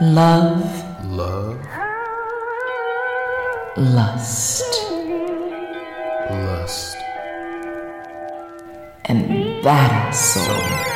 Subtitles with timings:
[0.00, 1.56] Love, Love,
[3.76, 4.64] lust,
[6.30, 6.96] lust,
[9.04, 9.30] and
[9.62, 10.93] badass soul.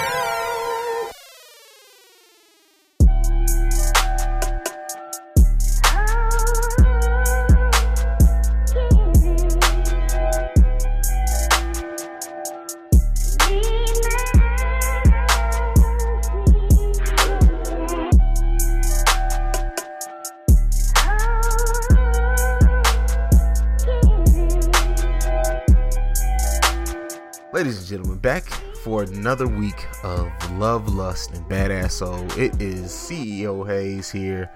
[29.19, 32.25] Another week of Love, Lust, and Badass Soul.
[32.39, 34.49] It is CEO Hayes here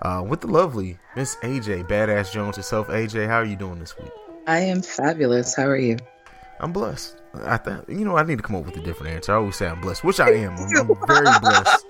[0.00, 2.88] uh, with the lovely Miss AJ Badass Jones herself.
[2.88, 4.10] AJ, how are you doing this week?
[4.46, 5.54] I am fabulous.
[5.54, 5.98] How are you?
[6.60, 7.20] I'm blessed.
[7.44, 9.32] I th- you know I need to come up with a different answer.
[9.32, 10.56] I always say I'm blessed, which I am.
[10.56, 11.85] I'm, I'm very blessed.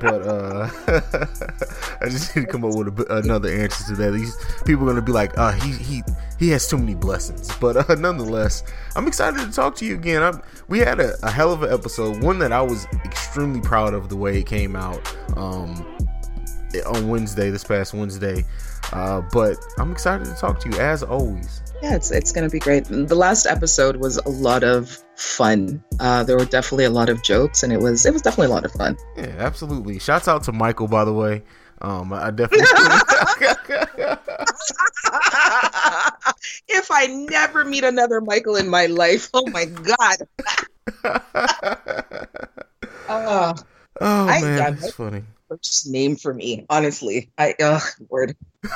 [0.00, 0.70] But uh,
[2.00, 4.12] I just need to come up with a, another answer to that.
[4.12, 6.02] These people are gonna be like, uh, he he
[6.38, 7.54] he has too many blessings.
[7.58, 8.64] But uh, nonetheless,
[8.96, 10.22] I'm excited to talk to you again.
[10.22, 13.92] I'm, we had a, a hell of an episode, one that I was extremely proud
[13.92, 15.00] of the way it came out
[15.36, 15.86] um,
[16.86, 18.44] on Wednesday, this past Wednesday.
[18.92, 21.62] Uh, but I'm excited to talk to you as always.
[21.82, 22.84] Yeah, it's it's gonna be great.
[22.84, 25.82] The last episode was a lot of fun.
[25.98, 28.54] Uh, there were definitely a lot of jokes, and it was it was definitely a
[28.54, 28.98] lot of fun.
[29.16, 29.98] Yeah, absolutely.
[29.98, 31.42] Shouts out to Michael, by the way.
[31.80, 32.66] Um, I definitely.
[36.68, 40.16] if I never meet another Michael in my life, oh my god.
[43.08, 43.54] oh,
[44.00, 45.22] oh I- man, yeah, that's funny.
[45.48, 47.30] first name for me, honestly.
[47.38, 48.36] I ugh, word.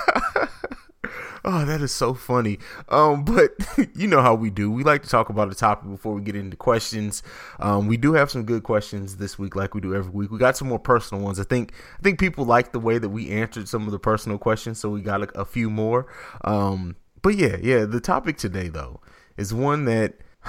[1.46, 2.58] Oh, that is so funny.
[2.88, 3.50] Um, but
[3.94, 4.70] you know how we do.
[4.70, 7.22] We like to talk about a topic before we get into questions.
[7.60, 10.30] Um, we do have some good questions this week, like we do every week.
[10.30, 11.38] We got some more personal ones.
[11.38, 14.38] I think I think people like the way that we answered some of the personal
[14.38, 16.06] questions, so we got a, a few more.
[16.44, 17.84] Um, but yeah, yeah.
[17.84, 19.00] The topic today though
[19.36, 20.14] is one that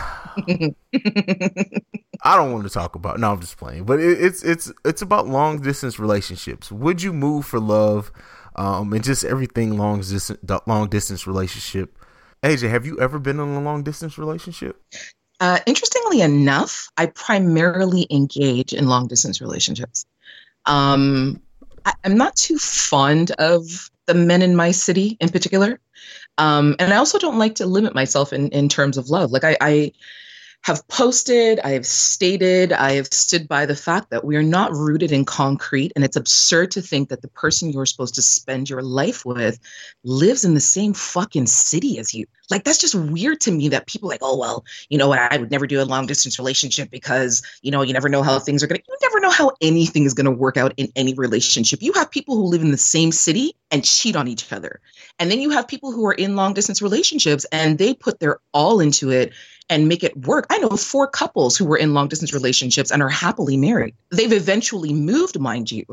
[2.24, 3.20] I don't want to talk about.
[3.20, 3.84] No, I'm just playing.
[3.84, 6.72] But it, it's it's it's about long distance relationships.
[6.72, 8.12] Would you move for love?
[8.56, 11.98] Um, and just everything long distance long distance relationship.
[12.44, 14.82] AJ, have you ever been in a long distance relationship?
[15.40, 20.06] Uh, interestingly enough, I primarily engage in long distance relationships.
[20.66, 21.42] Um,
[21.86, 25.80] I, I'm not too fond of the men in my city in particular.
[26.38, 29.32] Um, and I also don't like to limit myself in, in terms of love.
[29.32, 29.92] Like I, I
[30.66, 34.72] have posted, I have stated, I have stood by the fact that we are not
[34.72, 35.92] rooted in concrete.
[35.96, 39.60] And it's absurd to think that the person you're supposed to spend your life with
[40.04, 42.26] lives in the same fucking city as you.
[42.50, 45.38] Like that's just weird to me that people like, oh well, you know what, I
[45.38, 48.64] would never do a long distance relationship because, you know, you never know how things
[48.64, 51.84] are gonna you never know how anything is gonna work out in any relationship.
[51.84, 54.80] You have people who live in the same city and cheat on each other.
[55.20, 58.40] And then you have people who are in long distance relationships and they put their
[58.52, 59.32] all into it
[59.70, 60.46] and make it work.
[60.50, 63.96] I know four couples who were in long distance relationships and are happily married.
[64.12, 65.86] They've eventually moved, mind you,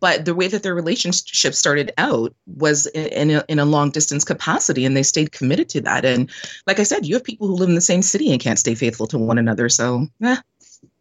[0.00, 4.24] but the way that their relationship started out was in, a, in a long distance
[4.24, 6.04] capacity and they stayed committed to that.
[6.04, 6.30] And
[6.66, 8.74] like I said, you have people who live in the same city and can't stay
[8.74, 9.68] faithful to one another.
[9.68, 10.36] So, eh.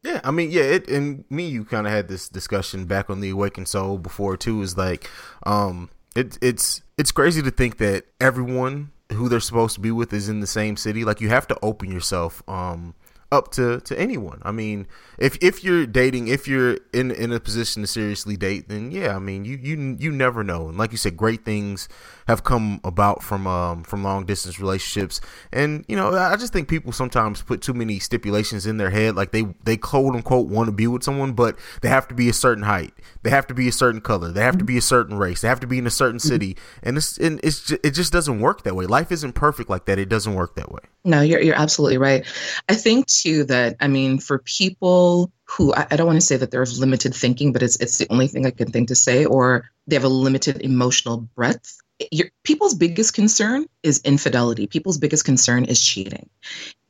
[0.03, 3.21] Yeah, I mean, yeah, it and me, you kind of had this discussion back on
[3.21, 4.61] the Awakened Soul before too.
[4.61, 5.09] Is like,
[5.47, 10.13] um, it, it's it's crazy to think that everyone who they're supposed to be with
[10.13, 11.03] is in the same city.
[11.03, 12.93] Like, you have to open yourself, um,
[13.35, 14.41] up to to anyone.
[14.43, 14.87] I mean,
[15.19, 19.15] if if you're dating, if you're in in a position to seriously date, then yeah,
[19.15, 20.69] I mean, you you you never know.
[20.69, 21.87] And like you said, great things
[22.27, 25.21] have come about from um from long distance relationships.
[25.51, 29.15] And you know, I just think people sometimes put too many stipulations in their head,
[29.15, 32.29] like they they quote unquote want to be with someone, but they have to be
[32.29, 34.81] a certain height, they have to be a certain color, they have to be a
[34.81, 37.79] certain race, they have to be in a certain city, and it's and it's ju-
[37.83, 38.85] it just doesn't work that way.
[38.85, 39.99] Life isn't perfect like that.
[39.99, 40.81] It doesn't work that way.
[41.03, 42.25] No, you're you're absolutely right.
[42.67, 46.37] I think too that I mean for people who I, I don't want to say
[46.37, 48.95] that they're of limited thinking, but it's it's the only thing I can think to
[48.95, 51.77] say, or they have a limited emotional breadth.
[52.11, 54.67] Your, people's biggest concern is infidelity.
[54.67, 56.29] People's biggest concern is cheating.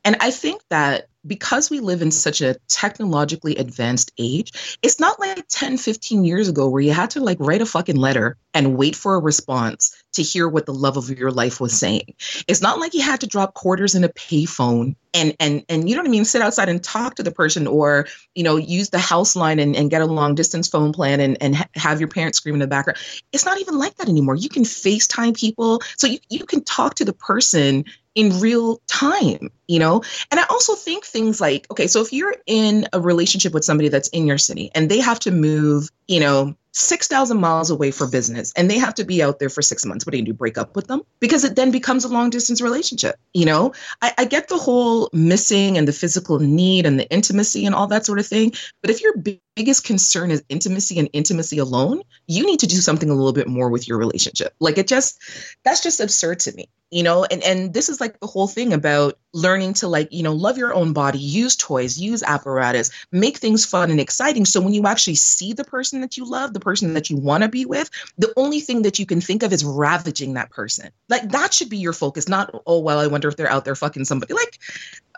[0.04, 5.18] And I think that because we live in such a technologically advanced age, it's not
[5.18, 8.76] like 10, 15 years ago where you had to like write a fucking letter and
[8.76, 12.14] wait for a response to hear what the love of your life was saying.
[12.46, 15.94] It's not like you had to drop quarters in a payphone and and and you
[15.94, 18.90] know what I mean, sit outside and talk to the person or, you know, use
[18.90, 22.00] the house line and, and get a long distance phone plan and, and ha- have
[22.00, 22.98] your parents scream in the background.
[23.32, 24.36] It's not even like that anymore.
[24.36, 25.80] You can FaceTime people.
[25.96, 27.84] So you, you can talk to the person
[28.16, 30.02] in real time, you know?
[30.30, 33.90] And I also think things like, okay, so if you're in a relationship with somebody
[33.90, 38.06] that's in your city and they have to move, you know, 6,000 miles away for
[38.06, 40.04] business and they have to be out there for six months.
[40.04, 40.34] What do you do?
[40.34, 41.02] Break up with them?
[41.20, 43.16] Because it then becomes a long distance relationship.
[43.32, 43.72] You know,
[44.02, 47.86] I, I get the whole missing and the physical need and the intimacy and all
[47.88, 48.52] that sort of thing.
[48.82, 49.14] But if your
[49.56, 53.48] biggest concern is intimacy and intimacy alone, you need to do something a little bit
[53.48, 54.54] more with your relationship.
[54.60, 55.18] Like it just,
[55.64, 58.72] that's just absurd to me you know and and this is like the whole thing
[58.72, 63.38] about learning to like you know love your own body use toys use apparatus make
[63.38, 64.44] things fun and exciting.
[64.44, 67.42] So when you actually see the person that you love the person that you want
[67.42, 70.90] to be with the only thing that you can think of is ravaging that person.
[71.08, 73.74] Like that should be your focus not oh well i wonder if they're out there
[73.74, 74.34] fucking somebody.
[74.34, 74.58] Like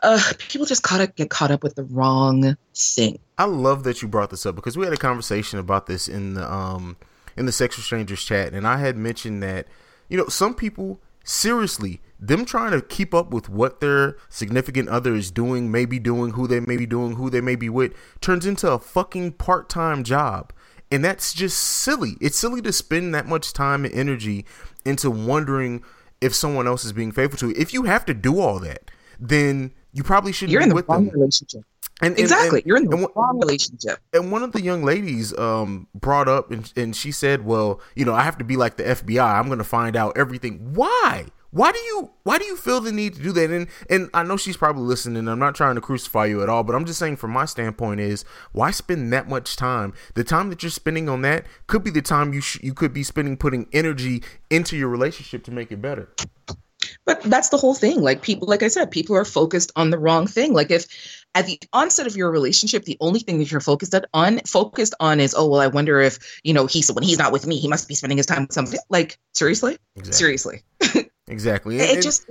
[0.03, 3.19] uh people just caught up, get caught up with the wrong thing.
[3.37, 6.35] I love that you brought this up because we had a conversation about this in
[6.35, 6.97] the um
[7.37, 9.69] in the sexual strangers chat and i had mentioned that
[10.09, 15.15] you know some people seriously, them trying to keep up with what their significant other
[15.15, 18.47] is doing, maybe doing, who they may be doing, who they may be with, turns
[18.47, 20.53] into a fucking part time job.
[20.91, 22.17] And that's just silly.
[22.21, 24.47] It's silly to spend that much time and energy
[24.85, 25.85] into wondering
[26.21, 27.55] if someone else is being faithful to you.
[27.57, 28.91] If you have to do all that,
[29.21, 31.15] then you probably shouldn't You're be in the with wrong them.
[31.15, 31.63] relationship.
[32.01, 32.61] And, and- exactly.
[32.61, 33.99] and- You're in the and wrong relationship.
[34.13, 38.05] and one of the young ladies um, brought up and, and she said, "Well, you
[38.05, 39.39] know, I have to be like the FBI.
[39.39, 40.75] I'm going to find out everything.
[40.75, 41.27] Why?
[41.51, 44.23] Why do you why do you feel the need to do that?" And and I
[44.23, 45.27] know she's probably listening.
[45.29, 48.01] I'm not trying to crucify you at all, but I'm just saying from my standpoint
[48.01, 49.95] is why spend that much time?
[50.15, 52.93] The time that you're spending on that could be the time you sh- you could
[52.93, 56.11] be spending putting energy into your relationship to make it better.
[57.05, 58.03] But that's the whole thing.
[58.03, 60.53] Like people, like I said, people are focused on the wrong thing.
[60.53, 60.87] Like if
[61.35, 65.21] at the onset of your relationship, the only thing that you're focused on focused on
[65.21, 67.69] is, oh well, I wonder if you know he's when he's not with me, he
[67.69, 68.79] must be spending his time with somebody.
[68.89, 70.13] Like seriously, Exactly.
[70.19, 70.63] seriously,
[71.29, 71.77] Exactly.
[71.79, 72.27] it And- and- just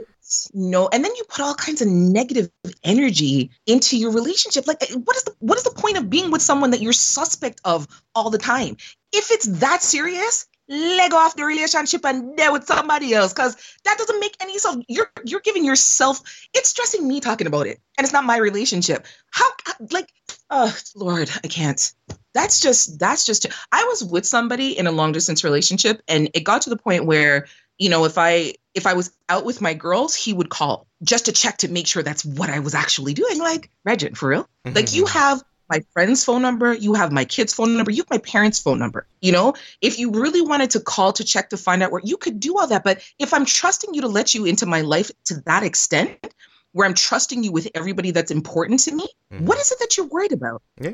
[0.53, 0.89] no.
[0.91, 2.49] And then you put all kinds of negative
[2.83, 4.67] energy into your relationship.
[4.67, 6.91] Like eh, what is the what is the point of being with someone that you're
[6.91, 8.75] suspect of all the time?
[9.13, 10.47] If it's that serious.
[10.69, 13.55] Leg off the relationship and there with somebody else because
[13.85, 14.83] that doesn't make any sense.
[14.87, 16.21] You're you're giving yourself
[16.53, 19.05] it's stressing me talking about it and it's not my relationship.
[19.31, 19.45] How
[19.91, 20.09] like
[20.49, 21.93] oh lord i can't.
[22.33, 26.43] That's just that's just i was with somebody in a long distance relationship and it
[26.43, 27.47] got to the point where
[27.77, 31.25] you know if i if i was out with my girls he would call just
[31.25, 33.39] to check to make sure that's what i was actually doing.
[33.39, 34.49] Like Regent, for real?
[34.65, 35.17] Like you mm-hmm.
[35.17, 38.59] have my friend's phone number, you have my kid's phone number, you have my parents'
[38.59, 39.07] phone number.
[39.21, 42.17] You know, if you really wanted to call to check to find out where you
[42.17, 42.83] could do all that.
[42.83, 46.33] But if I'm trusting you to let you into my life to that extent,
[46.73, 49.41] where I'm trusting you with everybody that's important to me, Mhm.
[49.41, 50.61] what is it that you're worried about?
[50.79, 50.91] Yeah,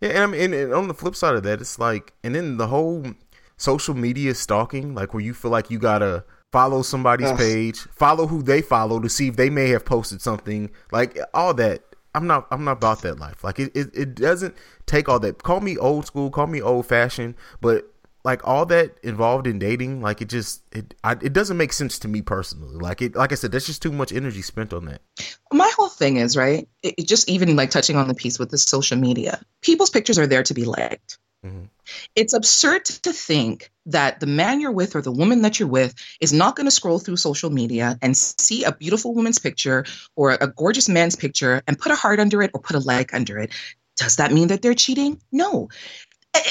[0.00, 2.34] yeah, and I mean, and, and on the flip side of that, it's like, and
[2.34, 3.04] then the whole
[3.56, 7.38] social media stalking, like where you feel like you gotta follow somebody's Ugh.
[7.38, 11.54] page, follow who they follow to see if they may have posted something, like all
[11.54, 11.82] that.
[12.14, 13.42] I'm not, I'm not about that life.
[13.44, 14.54] Like it, it, it doesn't
[14.86, 15.42] take all that.
[15.42, 17.90] Call me old school, call me old fashioned, but
[18.24, 21.98] like all that involved in dating, like it just, it, I, it doesn't make sense
[22.00, 22.76] to me personally.
[22.76, 25.02] Like it, like I said, that's just too much energy spent on that.
[25.52, 28.50] My whole thing is, right, it, it just even like touching on the piece with
[28.50, 31.18] the social media, people's pictures are there to be liked.
[31.44, 31.68] Mhm.
[32.16, 35.94] It's absurd to think that the man you're with or the woman that you're with
[36.20, 39.84] is not going to scroll through social media and see a beautiful woman's picture
[40.16, 43.12] or a gorgeous man's picture and put a heart under it or put a like
[43.12, 43.52] under it.
[43.96, 45.20] Does that mean that they're cheating?
[45.30, 45.68] No.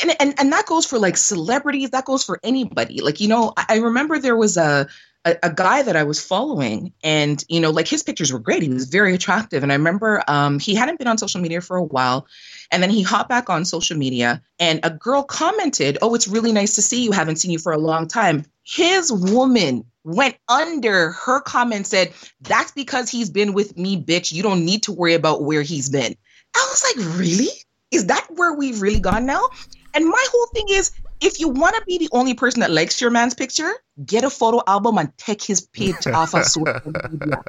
[0.01, 3.01] And, and, and that goes for like celebrities, that goes for anybody.
[3.01, 4.88] Like, you know, I, I remember there was a,
[5.25, 8.62] a, a guy that I was following, and you know, like his pictures were great.
[8.62, 11.77] He was very attractive, and I remember um, he hadn't been on social media for
[11.77, 12.27] a while,
[12.72, 16.51] and then he hopped back on social media, and a girl commented, "Oh, it's really
[16.51, 17.12] nice to see you.
[17.12, 22.72] Haven't seen you for a long time." His woman went under her comment, said, "That's
[22.72, 24.32] because he's been with me, bitch.
[24.32, 26.15] You don't need to worry about where he's been."
[26.56, 27.50] I was like, "Really?
[27.92, 29.50] Is that where we've really gone now?"
[29.94, 30.92] And my whole thing is,
[31.24, 33.72] if you want to be the only person that likes your man's picture,
[34.06, 37.42] get a photo album and take his page off of social media.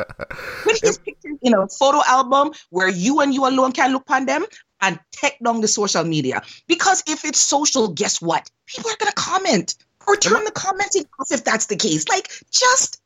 [0.62, 4.26] Put his picture in a photo album where you and you alone can look on
[4.26, 4.44] them
[4.80, 6.42] and take down the social media.
[6.68, 8.48] Because if it's social, guess what?
[8.66, 9.74] People are going to comment
[10.06, 12.08] or turn the commenting off if that's the case.
[12.08, 13.00] Like, just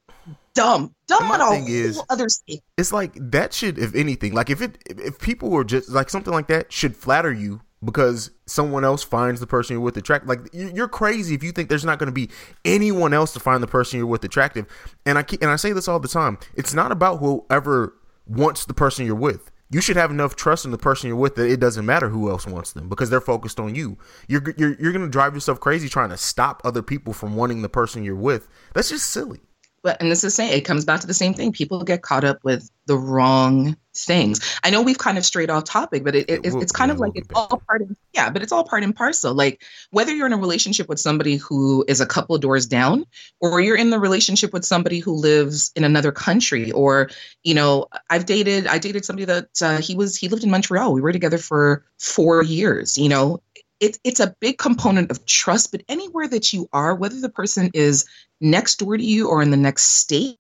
[0.54, 0.94] dumb.
[1.06, 2.62] Dumb on a thing whole is- other state.
[2.76, 6.32] it's like that should if anything like if it if people were just like something
[6.32, 10.40] like that should flatter you because someone else finds the person you're with attractive like
[10.52, 12.28] you- you're crazy if you think there's not going to be
[12.64, 14.66] anyone else to find the person you're with attractive
[15.06, 17.94] and i keep, and i say this all the time it's not about whoever
[18.26, 21.34] wants the person you're with you should have enough trust in the person you're with
[21.34, 23.98] that it doesn't matter who else wants them because they're focused on you.
[24.26, 27.60] You're you're, you're going to drive yourself crazy trying to stop other people from wanting
[27.60, 28.48] the person you're with.
[28.72, 29.40] That's just silly.
[29.82, 31.52] But and this is saying it comes back to the same thing.
[31.52, 34.58] People get caught up with the wrong things.
[34.62, 36.98] I know we've kind of strayed off topic, but it, it, it's, it's kind of
[36.98, 39.34] like it's all part of yeah, but it's all part and parcel.
[39.34, 43.04] Like whether you're in a relationship with somebody who is a couple of doors down,
[43.40, 47.10] or you're in the relationship with somebody who lives in another country, or
[47.42, 50.92] you know, I've dated I dated somebody that uh, he was he lived in Montreal.
[50.92, 52.96] We were together for four years.
[52.96, 53.42] You know,
[53.80, 57.70] it, it's a big component of trust, but anywhere that you are, whether the person
[57.74, 58.06] is
[58.40, 60.38] next door to you or in the next state,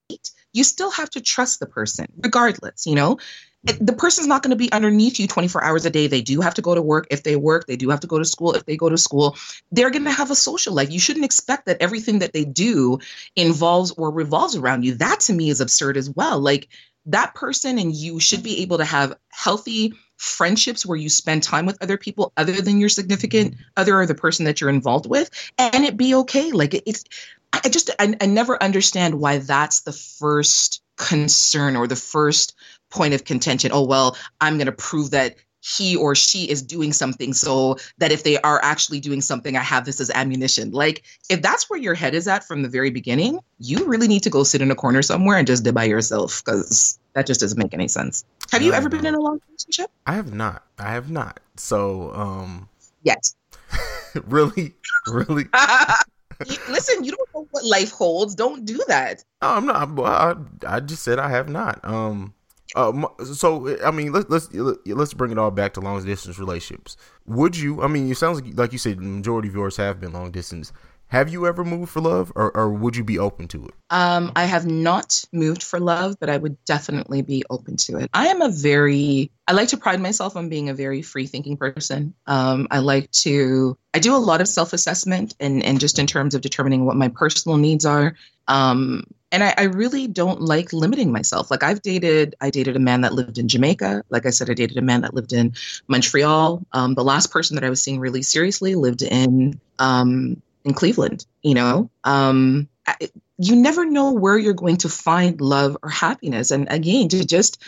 [0.52, 3.18] you still have to trust the person, regardless, you know?
[3.64, 6.06] The person's not going to be underneath you 24 hours a day.
[6.06, 7.08] They do have to go to work.
[7.10, 8.54] If they work, they do have to go to school.
[8.54, 9.36] If they go to school,
[9.72, 10.90] they're going to have a social life.
[10.90, 13.00] You shouldn't expect that everything that they do
[13.34, 14.94] involves or revolves around you.
[14.94, 16.38] That to me is absurd as well.
[16.38, 16.68] Like
[17.06, 21.64] that person and you should be able to have healthy friendships where you spend time
[21.64, 25.30] with other people other than your significant other or the person that you're involved with
[25.56, 26.50] and it be okay.
[26.52, 27.04] Like it's
[27.52, 32.54] i just I, I never understand why that's the first concern or the first
[32.90, 33.70] point of contention.
[33.72, 35.36] Oh well i'm going to prove that
[35.76, 39.60] he or she is doing something so that if they are actually doing something i
[39.60, 40.70] have this as ammunition.
[40.70, 44.22] Like if that's where your head is at from the very beginning you really need
[44.22, 47.40] to go sit in a corner somewhere and just live by yourself because that just
[47.40, 48.24] doesn't make any sense.
[48.52, 49.90] Have you ever been in a long relationship?
[50.06, 50.64] I have not.
[50.78, 51.40] I have not.
[51.56, 52.68] So um
[53.02, 53.34] yes.
[54.26, 54.74] really
[55.06, 55.46] really
[56.68, 58.34] listen you don't know what life holds.
[58.34, 59.24] Don't do that.
[59.42, 59.98] No, i'm not.
[59.98, 61.80] I, I just said i have not.
[61.84, 62.34] Um
[62.74, 66.96] uh, so I mean, let's let's let's bring it all back to long distance relationships.
[67.26, 67.82] Would you?
[67.82, 70.30] I mean, it sounds like like you said, the majority of yours have been long
[70.30, 70.72] distance.
[71.08, 73.74] Have you ever moved for love, or, or would you be open to it?
[73.88, 78.10] Um, I have not moved for love, but I would definitely be open to it.
[78.12, 81.56] I am a very, I like to pride myself on being a very free thinking
[81.56, 82.12] person.
[82.26, 86.06] Um, I like to, I do a lot of self assessment and, and just in
[86.06, 88.14] terms of determining what my personal needs are.
[88.46, 91.50] Um, and I, I, really don't like limiting myself.
[91.50, 94.04] Like I've dated, I dated a man that lived in Jamaica.
[94.08, 95.54] Like I said, I dated a man that lived in
[95.86, 96.64] Montreal.
[96.72, 101.26] Um, the last person that I was seeing really seriously lived in um, in Cleveland.
[101.42, 102.96] You know, um, I,
[103.38, 106.50] you never know where you're going to find love or happiness.
[106.50, 107.62] And again, to just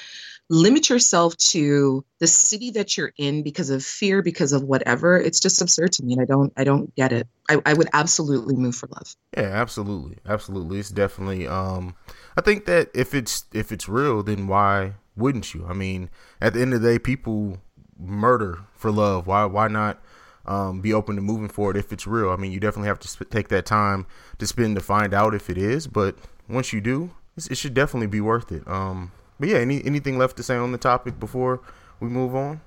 [0.51, 5.17] limit yourself to the city that you're in because of fear because of whatever.
[5.17, 7.27] It's just absurd to me and i don't i don't get it.
[7.49, 9.15] I, I would absolutely move for love.
[9.37, 10.19] Yeah absolutely.
[10.27, 10.81] Absolutely.
[10.81, 11.95] It's definitely um
[12.37, 15.65] i think that if it's if it's real then why wouldn't you?
[15.67, 17.59] I mean at the end of the day people
[17.97, 19.27] murder for love.
[19.29, 20.03] Why why not
[20.47, 22.31] um, be open to moving forward if it's real?
[22.31, 24.05] I mean you definitely have to sp- take that time
[24.39, 26.17] to spend to find out if it is but
[26.49, 28.67] once you do it should definitely be worth it.
[28.67, 31.63] Um but yeah, any anything left to say on the topic before
[31.99, 32.61] we move on?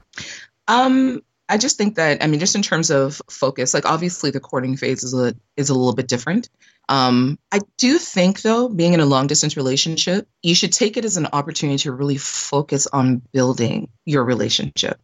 [0.68, 4.40] Um, I just think that I mean, just in terms of focus, like obviously the
[4.40, 6.50] courting phase is a is a little bit different.
[6.90, 11.06] Um, I do think though, being in a long distance relationship, you should take it
[11.06, 15.00] as an opportunity to really focus on building your relationship.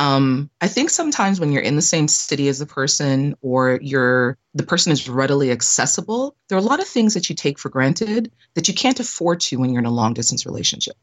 [0.00, 4.38] Um, I think sometimes when you're in the same city as the person or you're
[4.54, 7.68] the person is readily accessible, there are a lot of things that you take for
[7.68, 10.96] granted that you can't afford to when you're in a long distance relationship.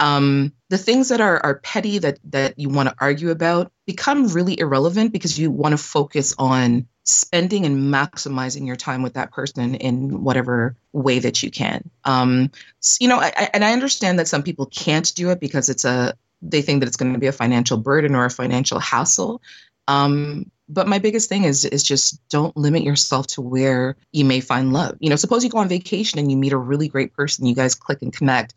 [0.00, 4.26] Um, the things that are, are petty that that you want to argue about become
[4.26, 9.30] really irrelevant because you want to focus on spending and maximizing your time with that
[9.30, 11.88] person in whatever way that you can.
[12.04, 12.50] Um,
[12.98, 15.84] you know, I, I, and I understand that some people can't do it because it's
[15.84, 16.14] a
[16.44, 19.42] they think that it's going to be a financial burden or a financial hassle.
[19.88, 24.40] Um, but my biggest thing is is just don't limit yourself to where you may
[24.40, 24.96] find love.
[25.00, 27.54] You know, suppose you go on vacation and you meet a really great person, you
[27.54, 28.54] guys click and connect,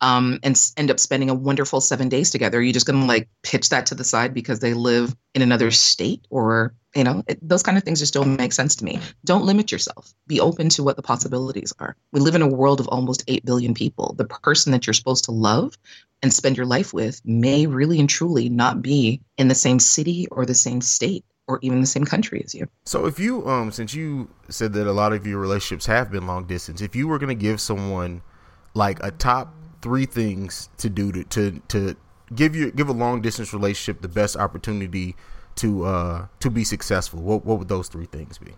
[0.00, 2.58] um, and end up spending a wonderful seven days together.
[2.58, 5.42] Are you just going to like pitch that to the side because they live in
[5.42, 8.84] another state or you know it, those kind of things just don't make sense to
[8.84, 12.48] me don't limit yourself be open to what the possibilities are we live in a
[12.48, 15.76] world of almost 8 billion people the person that you're supposed to love
[16.22, 20.26] and spend your life with may really and truly not be in the same city
[20.30, 22.66] or the same state or even the same country as you.
[22.84, 26.26] So if you um since you said that a lot of your relationships have been
[26.26, 28.22] long distance, if you were going to give someone
[28.74, 31.96] like a top 3 things to do to to to
[32.34, 35.14] give you give a long distance relationship the best opportunity
[35.56, 38.52] to uh to be successful, what what would those 3 things be?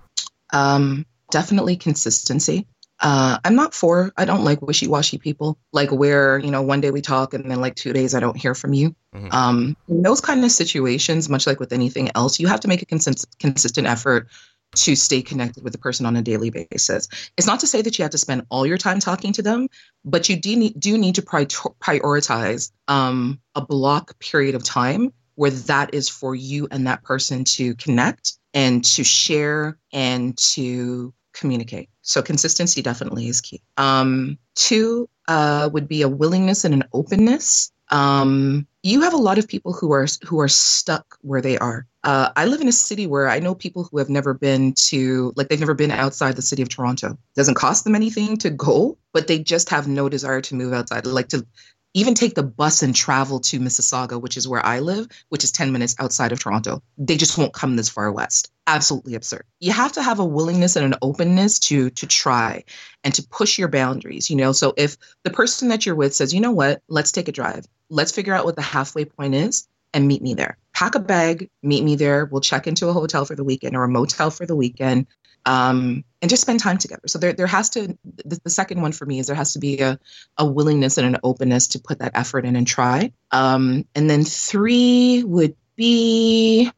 [0.53, 2.67] Um definitely consistency
[3.01, 6.81] uh, I'm not for, I don't like wishy washy people, like where, you know, one
[6.81, 8.95] day we talk and then like two days I don't hear from you.
[9.15, 9.33] Mm-hmm.
[9.33, 12.83] Um, in those kind of situations, much like with anything else, you have to make
[12.83, 14.29] a cons- consistent effort
[14.75, 17.09] to stay connected with the person on a daily basis.
[17.37, 19.69] It's not to say that you have to spend all your time talking to them,
[20.05, 25.13] but you do need, do need to pri- prioritize um, a block period of time
[25.37, 31.15] where that is for you and that person to connect and to share and to
[31.33, 31.89] communicate.
[32.09, 33.61] So consistency definitely is key.
[33.77, 37.71] Um, two uh, would be a willingness and an openness.
[37.91, 41.87] Um, you have a lot of people who are who are stuck where they are.
[42.05, 45.35] Uh, I live in a city where I know people who have never been to,
[45.37, 47.11] like, they've never been outside the city of Toronto.
[47.11, 50.73] It doesn't cost them anything to go, but they just have no desire to move
[50.73, 51.07] outside.
[51.07, 51.47] Like to
[51.95, 55.53] even take the bus and travel to Mississauga, which is where I live, which is
[55.53, 56.83] 10 minutes outside of Toronto.
[56.97, 58.53] They just won't come this far west.
[58.67, 59.45] Absolutely absurd.
[59.61, 62.65] You have to have a willingness and an openness to to try
[63.03, 64.53] and to push your boundaries, you know.
[64.53, 66.83] So if the person that you're with says, "You know what?
[66.89, 67.67] Let's take a drive.
[67.89, 71.49] Let's figure out what the halfway point is and meet me there." Pack a bag,
[71.63, 72.27] meet me there.
[72.27, 75.07] We'll check into a hotel for the weekend or a motel for the weekend
[75.47, 77.03] um, and just spend time together.
[77.07, 79.59] So there, there has to the, the, second one for me is there has to
[79.59, 79.99] be a,
[80.37, 83.13] a willingness and an openness to put that effort in and try.
[83.31, 86.71] Um, and then three would be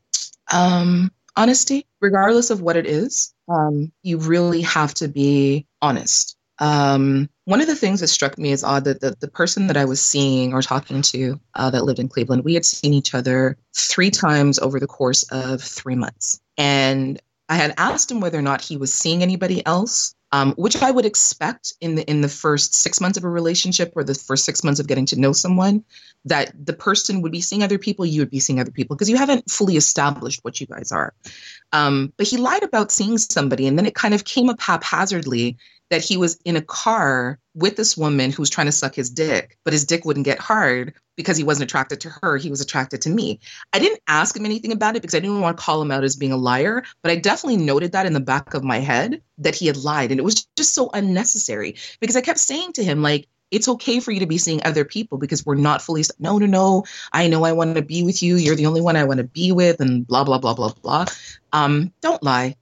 [0.52, 3.35] um, honesty, regardless of what it is.
[3.49, 6.37] Um, you really have to be honest.
[6.59, 9.78] Um, one of the things that struck me as odd that the, the person that
[9.78, 13.14] I was seeing or talking to uh, that lived in Cleveland, we had seen each
[13.14, 16.38] other three times over the course of three months.
[16.59, 17.20] And
[17.50, 20.92] I had asked him whether or not he was seeing anybody else, um, which I
[20.92, 24.45] would expect in the in the first six months of a relationship or the first
[24.45, 25.85] six months of getting to know someone,
[26.26, 29.11] that the person would be seeing other people, you would be seeing other people because
[29.11, 31.12] you haven't fully established what you guys are.
[31.73, 35.59] Um, but he lied about seeing somebody, and then it kind of came up haphazardly
[35.90, 39.11] that he was in a car with this woman who was trying to suck his
[39.11, 42.37] dick, but his dick wouldn't get hard because he wasn't attracted to her.
[42.37, 43.40] He was attracted to me.
[43.73, 46.04] I didn't ask him anything about it because I didn't want to call him out
[46.04, 49.20] as being a liar, but I definitely noted that in the back of my head
[49.38, 50.12] that he had lied.
[50.12, 53.99] And it was just so unnecessary because I kept saying to him, like, it's okay
[53.99, 57.26] for you to be seeing other people because we're not fully no no no i
[57.26, 59.50] know i want to be with you you're the only one i want to be
[59.50, 61.04] with and blah blah blah blah blah
[61.52, 62.54] um, don't lie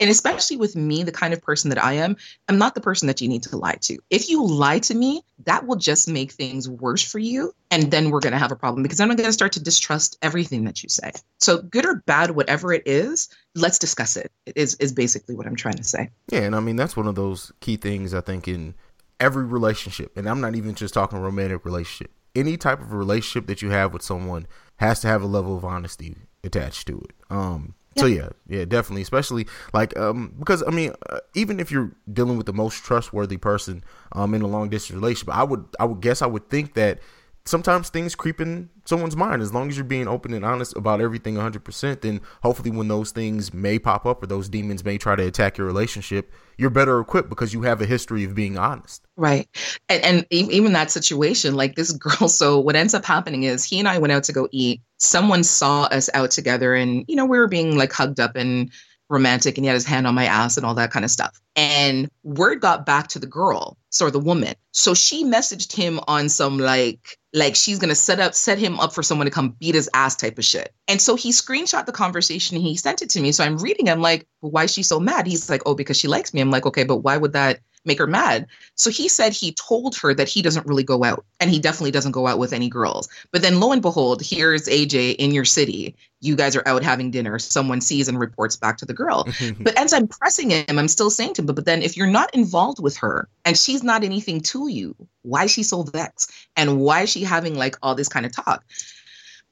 [0.00, 2.16] and especially with me, the kind of person that I am,
[2.48, 3.98] I'm not the person that you need to lie to.
[4.10, 7.54] If you lie to me, that will just make things worse for you.
[7.70, 9.62] And then we're going to have a problem because then I'm going to start to
[9.62, 11.12] distrust everything that you say.
[11.38, 15.56] So, good or bad, whatever it is, let's discuss it, is, is basically what I'm
[15.56, 16.10] trying to say.
[16.30, 16.40] Yeah.
[16.40, 18.74] And I mean, that's one of those key things I think in
[19.20, 20.16] every relationship.
[20.16, 22.12] And I'm not even just talking romantic relationship.
[22.34, 25.64] Any type of relationship that you have with someone has to have a level of
[25.64, 27.14] honesty attached to it.
[27.30, 31.92] Um, so yeah, yeah, definitely, especially like um because I mean uh, even if you're
[32.12, 35.84] dealing with the most trustworthy person um in a long distance relationship, I would I
[35.84, 37.00] would guess I would think that
[37.44, 39.42] sometimes things creep in someone's mind.
[39.42, 43.10] As long as you're being open and honest about everything 100% then hopefully when those
[43.10, 47.00] things may pop up or those demons may try to attack your relationship you're better
[47.00, 49.04] equipped because you have a history of being honest.
[49.16, 49.48] Right.
[49.88, 53.78] And, and even that situation like this girl so what ends up happening is he
[53.78, 57.24] and i went out to go eat someone saw us out together and you know
[57.24, 58.70] we were being like hugged up and
[59.08, 61.38] romantic and he had his hand on my ass and all that kind of stuff.
[61.54, 64.54] And word got back to the girl or the woman.
[64.70, 68.94] So she messaged him on some like like she's gonna set up set him up
[68.94, 70.72] for someone to come beat his ass type of shit.
[70.88, 73.32] And so he screenshot the conversation and he sent it to me.
[73.32, 75.26] So i'm reading i'm like why is she so mad?
[75.26, 76.40] He's like oh because she likes me.
[76.40, 78.46] I'm like okay but why would that make her mad.
[78.74, 81.90] So he said he told her that he doesn't really go out and he definitely
[81.90, 83.08] doesn't go out with any girls.
[83.32, 85.96] But then lo and behold, here's AJ in your city.
[86.20, 87.38] You guys are out having dinner.
[87.38, 89.26] Someone sees and reports back to the girl.
[89.42, 89.64] Mm-hmm.
[89.64, 92.06] but as I'm pressing him, I'm still saying to him, but, but then if you're
[92.06, 96.30] not involved with her and she's not anything to you, why is she so vexed?
[96.54, 98.62] And why is she having like all this kind of talk?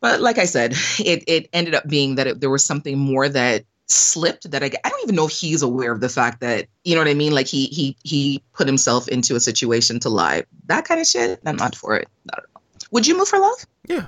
[0.00, 3.28] But like I said, it, it ended up being that it, there was something more
[3.28, 6.68] that slipped that I, I don't even know if he's aware of the fact that
[6.84, 7.32] you know what I mean?
[7.32, 10.44] Like he he he put himself into a situation to lie.
[10.66, 12.08] That kind of shit I'm not for it.
[12.24, 12.44] Not
[12.90, 13.66] would you move for love?
[13.86, 14.06] Yeah.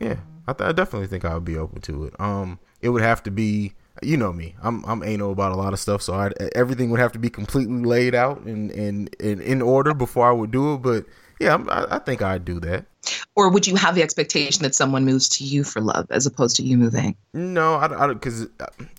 [0.00, 0.16] Yeah.
[0.46, 2.14] I, th- I definitely think I would be open to it.
[2.20, 4.54] Um it would have to be you know me.
[4.62, 7.30] I'm I'm anal about a lot of stuff so I everything would have to be
[7.30, 11.06] completely laid out and, and in order before I would do it but
[11.40, 12.86] yeah I, I think I'd do that
[13.36, 16.56] or would you have the expectation that someone moves to you for love as opposed
[16.56, 17.16] to you moving?
[17.32, 18.14] No, I don't.
[18.14, 18.46] Because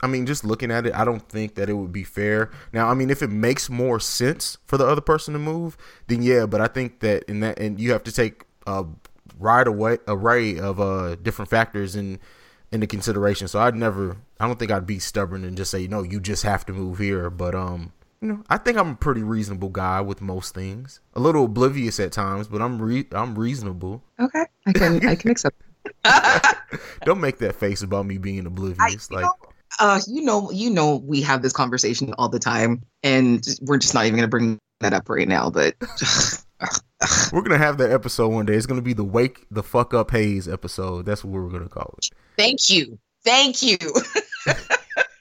[0.02, 2.52] I mean, just looking at it, I don't think that it would be fair.
[2.74, 6.22] Now, I mean, if it makes more sense for the other person to move, then
[6.22, 6.46] yeah.
[6.46, 8.86] But I think that in that, and you have to take a
[9.40, 12.20] right away array of uh different factors in
[12.72, 13.48] into consideration.
[13.48, 14.18] So I'd never.
[14.40, 16.04] I don't think I'd be stubborn and just say no.
[16.04, 17.30] You just have to move here.
[17.30, 17.94] But um,
[18.26, 21.00] you know, I think I'm a pretty reasonable guy with most things.
[21.14, 24.04] A little oblivious at times, but I'm re- I'm reasonable.
[24.20, 25.62] Okay, I can I can accept.
[27.06, 29.10] Don't make that face about me being oblivious.
[29.12, 29.34] I, like, know,
[29.80, 33.94] uh, you know, you know, we have this conversation all the time, and we're just
[33.94, 35.52] not even going to bring that up right now.
[35.52, 35.76] But
[37.32, 38.56] we're gonna have that episode one day.
[38.56, 41.06] It's gonna be the wake the fuck up Hayes episode.
[41.06, 42.10] That's what we're gonna call it.
[42.38, 43.78] Thank you, thank you.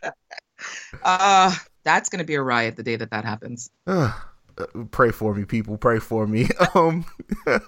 [1.03, 3.71] uh that's going to be a riot the day that that happens.
[4.57, 5.77] Uh, pray for me, people.
[5.77, 6.49] Pray for me.
[6.77, 7.05] Um.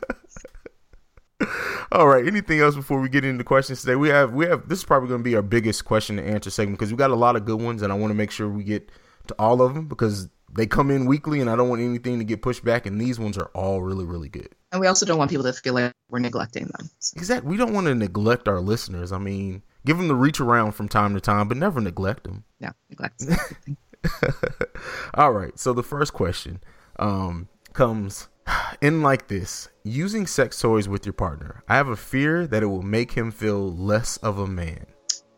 [1.92, 2.26] All right.
[2.26, 3.96] Anything else before we get into questions today?
[3.96, 6.48] We have we have this is probably going to be our biggest question and answer
[6.48, 8.48] segment because we got a lot of good ones, and I want to make sure
[8.48, 8.90] we get
[9.26, 12.24] to all of them because they come in weekly, and I don't want anything to
[12.24, 12.86] get pushed back.
[12.86, 14.54] And these ones are all really really good.
[14.72, 16.88] And we also don't want people to feel like we're neglecting them.
[17.00, 17.14] So.
[17.16, 17.50] Exactly.
[17.50, 19.12] We don't want to neglect our listeners.
[19.12, 22.44] I mean, give them the reach around from time to time, but never neglect them.
[22.60, 23.24] Yeah, neglect.
[25.14, 25.58] all right.
[25.58, 26.60] So the first question
[26.98, 28.28] um, comes
[28.80, 31.62] in like this using sex toys with your partner.
[31.68, 34.86] I have a fear that it will make him feel less of a man.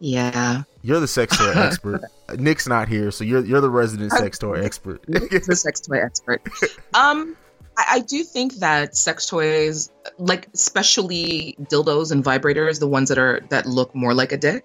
[0.01, 0.63] Yeah.
[0.83, 2.03] You're the sex toy expert.
[2.37, 5.03] Nick's not here, so you're you're the resident sex toy expert.
[5.07, 6.43] the sex toy expert.
[6.95, 7.37] Um,
[7.77, 13.19] I, I, do think that sex toys, like especially dildos and vibrators, the ones that
[13.19, 14.65] are that look more like a dick,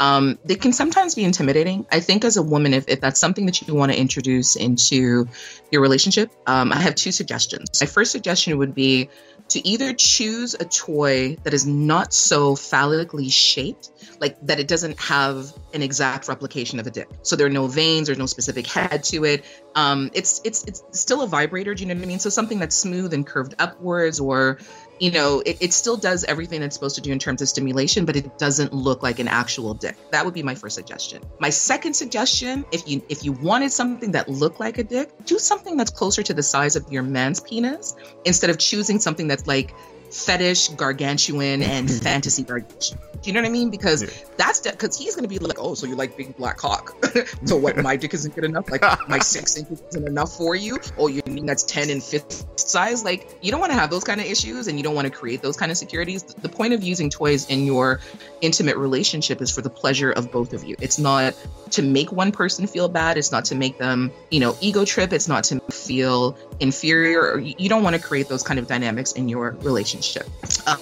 [0.00, 1.86] um, they can sometimes be intimidating.
[1.90, 5.28] I think as a woman, if, if that's something that you want to introduce into
[5.70, 7.80] your relationship, um, I have two suggestions.
[7.80, 9.10] My first suggestion would be
[9.48, 14.98] to either choose a toy that is not so phallically shaped, like that it doesn't
[15.00, 17.08] have an exact replication of a dick.
[17.22, 19.44] So there are no veins, there's no specific head to it.
[19.74, 21.74] Um, it's it's it's still a vibrator.
[21.74, 22.18] Do you know what I mean?
[22.18, 24.58] So something that's smooth and curved upwards, or
[25.00, 28.04] you know, it, it still does everything it's supposed to do in terms of stimulation,
[28.04, 29.96] but it doesn't look like an actual dick.
[30.10, 31.22] That would be my first suggestion.
[31.38, 35.38] My second suggestion, if you if you wanted something that looked like a dick, do
[35.38, 39.46] something that's closer to the size of your man's penis instead of choosing something that's
[39.46, 39.74] like
[40.10, 43.00] fetish, gargantuan, and fantasy gargantuan.
[43.20, 43.70] Do you know what I mean?
[43.70, 44.10] Because yeah.
[44.36, 46.94] that's because he's going to be like, oh, so you like big black cock.
[47.44, 48.70] so what, my dick isn't good enough?
[48.70, 50.78] Like my six inches isn't enough for you?
[50.96, 53.02] Oh, you mean that's 10 and fifth size?
[53.02, 55.10] Like you don't want to have those kind of issues and you don't want to
[55.10, 56.22] create those kind of securities.
[56.22, 58.00] The point of using toys in your
[58.40, 60.76] intimate relationship is for the pleasure of both of you.
[60.80, 61.34] It's not
[61.72, 63.18] to make one person feel bad.
[63.18, 65.12] It's not to make them, you know, ego trip.
[65.12, 67.38] It's not to feel inferior.
[67.38, 70.28] You don't want to create those kind of dynamics in your relationship.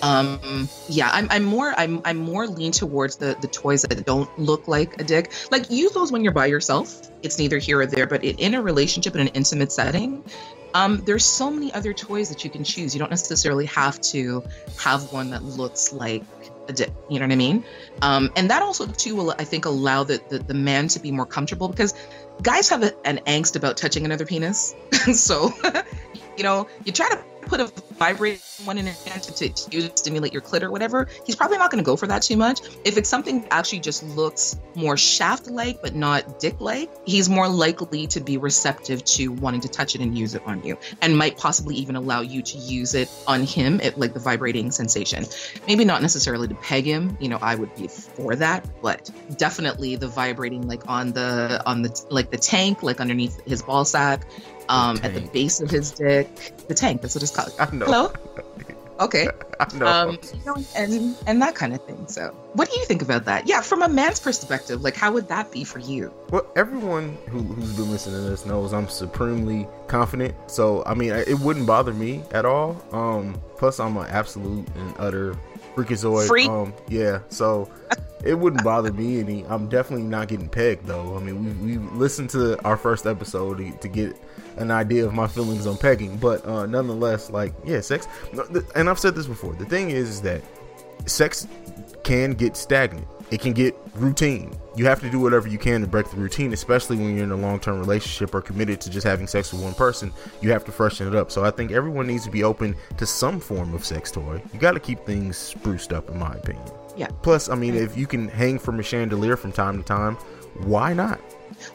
[0.03, 4.39] Um, yeah, I'm, I'm more, I'm, I'm more lean towards the the toys that don't
[4.39, 5.33] look like a dick.
[5.51, 7.01] Like use those when you're by yourself.
[7.23, 10.23] It's neither here or there, but in a relationship in an intimate setting,
[10.75, 12.95] um, there's so many other toys that you can choose.
[12.95, 14.45] You don't necessarily have to
[14.79, 16.23] have one that looks like
[16.69, 16.93] a dick.
[17.09, 17.65] You know what I mean?
[18.03, 21.11] Um, and that also too will I think allow the, the, the man to be
[21.11, 21.95] more comfortable because
[22.43, 24.75] guys have a, an angst about touching another penis.
[25.15, 25.53] so
[26.37, 30.33] you know you try to put a vibrating one in hand to, to, to stimulate
[30.33, 32.61] your clit or whatever, he's probably not going to go for that too much.
[32.85, 37.29] If it's something that actually just looks more shaft like but not dick like, he's
[37.29, 40.77] more likely to be receptive to wanting to touch it and use it on you
[41.01, 44.71] and might possibly even allow you to use it on him at like the vibrating
[44.71, 45.25] sensation.
[45.67, 49.97] Maybe not necessarily to peg him, you know, I would be for that, but definitely
[49.97, 54.27] the vibrating like on the on the like the tank, like underneath his ball sack,
[54.69, 56.29] um, at the base of his dick.
[56.69, 57.53] The tank, that's what it's called.
[57.59, 57.87] I know.
[57.87, 58.13] Hello?
[58.99, 59.29] Okay.
[59.61, 59.87] I know.
[59.87, 62.07] Um, you know, and and that kind of thing.
[62.09, 63.47] So, what do you think about that?
[63.47, 66.13] Yeah, from a man's perspective, like how would that be for you?
[66.31, 70.35] Well, everyone who, who's been listening to this knows I'm supremely confident.
[70.47, 72.83] So, I mean, it wouldn't bother me at all.
[72.93, 75.37] Um, plus, I'm an absolute and utter
[75.77, 76.27] freakazoid.
[76.27, 76.49] Freak.
[76.49, 77.21] Um, yeah.
[77.29, 77.71] So.
[78.25, 79.45] it wouldn't bother me any.
[79.45, 81.17] I'm definitely not getting pegged though.
[81.17, 84.17] I mean, we we listened to our first episode to, to get
[84.57, 86.17] an idea of my feelings on pegging.
[86.17, 88.09] But uh, nonetheless, like yeah, sex.
[88.75, 89.55] And I've said this before.
[89.55, 90.43] The thing is, is that
[91.05, 91.47] sex
[92.03, 93.07] can get stagnant.
[93.31, 94.57] It can get routine.
[94.77, 97.33] You have to do whatever you can to break the routine, especially when you're in
[97.33, 100.13] a long term relationship or committed to just having sex with one person.
[100.41, 101.31] You have to freshen it up.
[101.33, 104.41] So I think everyone needs to be open to some form of sex toy.
[104.53, 106.67] You got to keep things spruced up, in my opinion.
[106.97, 107.09] Yeah.
[107.23, 110.15] Plus, I mean, if you can hang from a chandelier from time to time,
[110.61, 111.21] why not?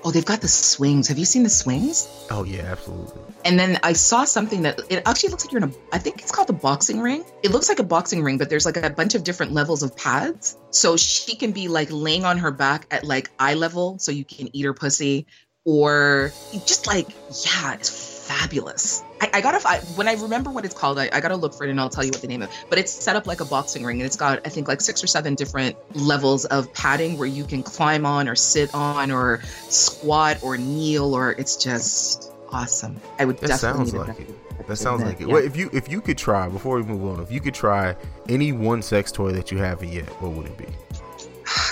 [0.03, 1.07] Oh, they've got the swings.
[1.07, 2.07] Have you seen the swings?
[2.29, 3.21] Oh yeah, absolutely.
[3.45, 6.21] And then I saw something that it actually looks like you're in a I think
[6.21, 7.23] it's called the boxing ring.
[7.43, 9.95] It looks like a boxing ring, but there's like a bunch of different levels of
[9.95, 10.57] pads.
[10.71, 14.25] So she can be like laying on her back at like eye level so you
[14.25, 15.27] can eat her pussy
[15.65, 16.33] or
[16.65, 17.07] just like
[17.45, 19.03] yeah, it's fabulous.
[19.19, 21.65] I, I gotta I, when I remember what it's called, I, I, gotta look for
[21.65, 22.49] it and I'll tell you what the name of.
[22.49, 22.65] it.
[22.69, 25.03] But it's set up like a boxing ring and it's got I think like six
[25.03, 29.41] or seven different levels of padding where you can climb on or sit on or
[29.69, 32.99] squat or kneel or it's just awesome.
[33.19, 33.91] I would that definitely.
[33.91, 34.67] Sounds like it.
[34.67, 35.27] That sounds like it.
[35.27, 35.33] Yeah.
[35.33, 37.95] Well, if you if you could try before we move on, if you could try
[38.29, 40.65] any one sex toy that you haven't yet, what would it be?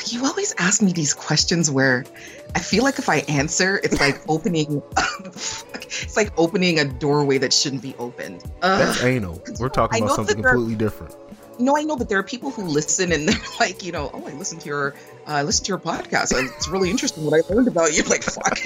[0.07, 2.03] You always ask me these questions where
[2.55, 4.81] I feel like if I answer, it's like opening,
[5.25, 8.43] it's like opening a doorway that shouldn't be opened.
[8.61, 9.41] That's anal.
[9.59, 11.15] We're talking about something completely different.
[11.59, 14.27] no, I know, but there are people who listen and they're like, you know, oh,
[14.27, 14.95] I listened to your,
[15.27, 16.33] uh, I listened to your podcast.
[16.35, 18.03] It's really interesting what I learned about you.
[18.03, 18.59] Like, fuck.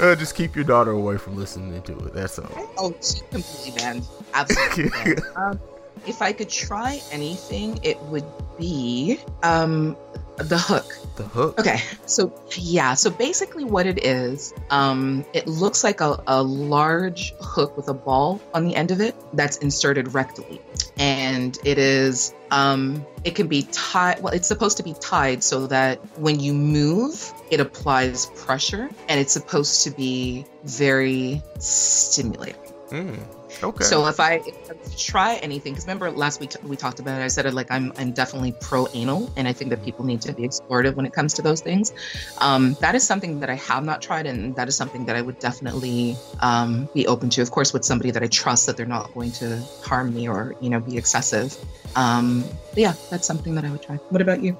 [0.00, 2.12] Uh, just keep your daughter away from listening to it.
[2.12, 2.50] That's all.
[2.76, 4.04] oh, she completely banned.
[4.34, 4.90] Absolutely.
[4.90, 5.20] banned.
[5.36, 5.60] Um,
[6.06, 8.24] if I could try anything, it would
[8.58, 9.96] be um,
[10.36, 10.98] the hook.
[11.16, 11.58] The hook.
[11.58, 17.34] Okay, so yeah, so basically what it is, um, it looks like a, a large
[17.40, 20.60] hook with a ball on the end of it that's inserted rectally.
[20.96, 25.66] And it is, um, it can be tied, well, it's supposed to be tied so
[25.66, 32.60] that when you move, it applies pressure and it's supposed to be very stimulating.
[32.90, 33.18] Mm,
[33.62, 33.84] okay.
[33.84, 37.24] So if I, if I try anything, because remember last week we talked about it,
[37.24, 40.20] I said it like I'm I'm definitely pro anal, and I think that people need
[40.22, 41.92] to be explorative when it comes to those things.
[42.38, 45.22] Um, that is something that I have not tried, and that is something that I
[45.22, 47.42] would definitely um, be open to.
[47.42, 50.54] Of course, with somebody that I trust that they're not going to harm me or
[50.60, 51.56] you know be excessive.
[51.96, 52.44] Um,
[52.76, 53.96] yeah, that's something that I would try.
[54.08, 54.56] What about you?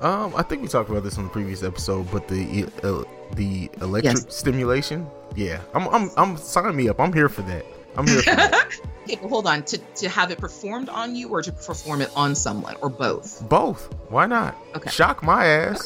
[0.00, 3.02] Um, I think we talked about this on the previous episode, but the uh,
[3.34, 4.36] the electric Yes.
[4.36, 7.00] stimulation, yeah, I'm I'm I'm sign me up.
[7.00, 7.64] I'm here for that.
[7.96, 8.20] I'm here.
[8.20, 9.62] Okay, but hold on.
[9.64, 13.46] To to have it performed on you or to perform it on someone or both?
[13.48, 13.92] Both.
[14.08, 14.56] Why not?
[14.74, 14.90] Okay.
[14.90, 15.82] Shock my ass.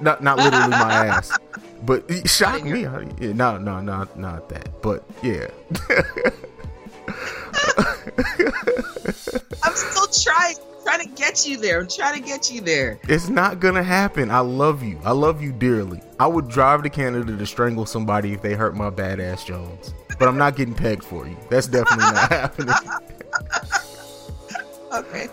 [0.00, 1.36] Not not literally my ass,
[1.84, 2.82] but shock me.
[2.82, 4.82] Yeah, no, no, no, not that.
[4.82, 5.48] But yeah.
[9.62, 11.80] I'm still trying, trying to get you there.
[11.80, 12.98] I'm trying to get you there.
[13.08, 14.30] It's not gonna happen.
[14.30, 14.98] I love you.
[15.04, 16.00] I love you dearly.
[16.20, 19.94] I would drive to Canada to strangle somebody if they hurt my badass Jones.
[20.18, 21.36] But I'm not getting pegged for you.
[21.50, 22.74] That's definitely not happening.
[24.92, 25.28] Okay.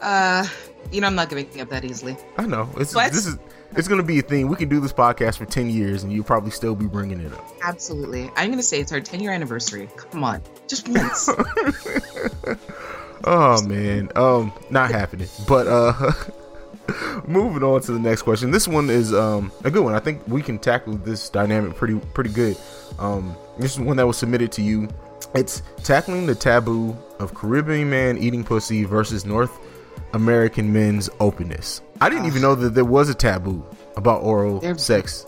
[0.00, 0.46] Uh,
[0.90, 2.16] you know, I'm not giving up that easily.
[2.38, 2.70] I know.
[2.78, 3.36] It's this is
[3.76, 4.48] it's gonna be a thing.
[4.48, 7.32] We can do this podcast for ten years, and you'll probably still be bringing it
[7.32, 7.46] up.
[7.62, 8.30] Absolutely.
[8.36, 9.88] I'm gonna say it's our 10 year anniversary.
[9.96, 11.28] Come on, just once.
[13.24, 15.28] Oh man, um, not happening.
[15.46, 16.12] But uh,
[17.26, 18.50] moving on to the next question.
[18.50, 19.94] This one is um a good one.
[19.94, 22.56] I think we can tackle this dynamic pretty pretty good.
[22.98, 24.88] Um, this is one that was submitted to you.
[25.34, 29.58] It's tackling the taboo of Caribbean man eating pussy versus North
[30.14, 31.82] American men's openness.
[32.00, 33.64] I didn't even know that there was a taboo
[33.98, 35.26] about oral There- sex.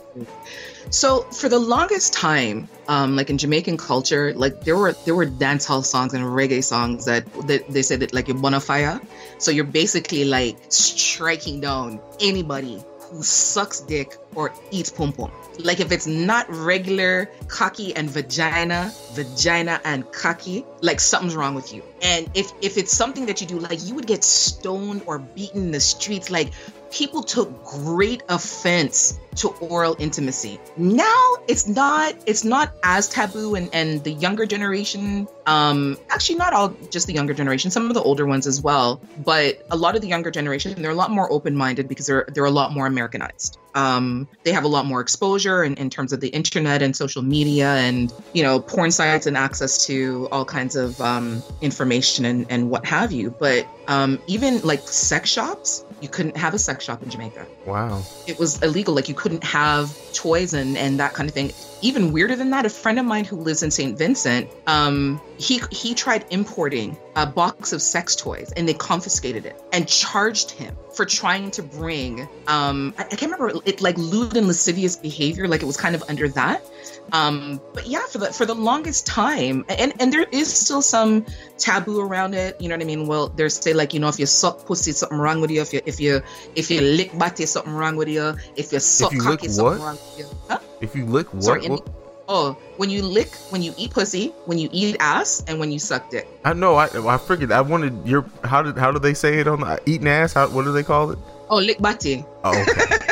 [0.91, 5.27] so for the longest time, um, like in Jamaican culture, like there were there were
[5.27, 9.01] dancehall songs and reggae songs that, that they said that like you're bonafire.
[9.39, 15.31] So you're basically like striking down anybody who sucks dick or eats pom pom.
[15.59, 21.73] Like if it's not regular cocky and vagina, vagina and cocky, like something's wrong with
[21.73, 21.83] you.
[22.03, 25.65] And if if it's something that you do, like you would get stoned or beaten
[25.65, 26.53] in the streets, like
[26.91, 30.59] people took great offense to oral intimacy.
[30.77, 36.53] Now it's not it's not as taboo and and the younger generation um actually not
[36.53, 39.97] all just the younger generation some of the older ones as well but a lot
[39.97, 42.87] of the younger generation they're a lot more open-minded because they're they're a lot more
[42.87, 46.95] americanized um they have a lot more exposure in, in terms of the internet and
[46.95, 52.25] social media and you know porn sites and access to all kinds of um information
[52.25, 56.59] and and what have you but um even like sex shops you couldn't have a
[56.59, 58.03] sex shop in jamaica Wow.
[58.27, 58.95] it was illegal.
[58.95, 61.53] Like you couldn't have toys and and that kind of thing.
[61.83, 63.97] Even weirder than that, a friend of mine who lives in St.
[63.99, 69.61] Vincent, um, he he tried importing a box of sex toys and they confiscated it
[69.73, 74.37] and charged him for trying to bring um I, I can't remember it like lewd
[74.37, 75.47] and lascivious behavior.
[75.47, 76.65] Like it was kind of under that.
[77.13, 81.27] Um, but yeah, for the for the longest time, and and there is still some
[81.59, 82.61] taboo around it.
[82.61, 83.07] You know what I mean?
[83.07, 85.61] Well, there's say like you know if you suck pussy, something wrong with you.
[85.61, 86.23] If you if you
[86.55, 88.35] if you lick body, something wrong with you.
[88.57, 89.87] If you suck if you cocky, something what?
[89.87, 90.27] wrong with you.
[90.49, 90.59] Huh?
[90.81, 91.45] If you lick what?
[91.45, 91.89] Sorry, what-
[92.33, 95.81] Oh, when you lick, when you eat pussy, when you eat ass, and when you
[95.81, 96.29] suck dick.
[96.45, 96.77] I know.
[96.77, 97.51] I I figured.
[97.51, 98.25] I wanted your.
[98.45, 100.35] How did how do they say it on the eating ass?
[100.35, 101.19] How what do they call it?
[101.51, 102.25] Oh, lick body.
[102.45, 102.99] Oh, okay.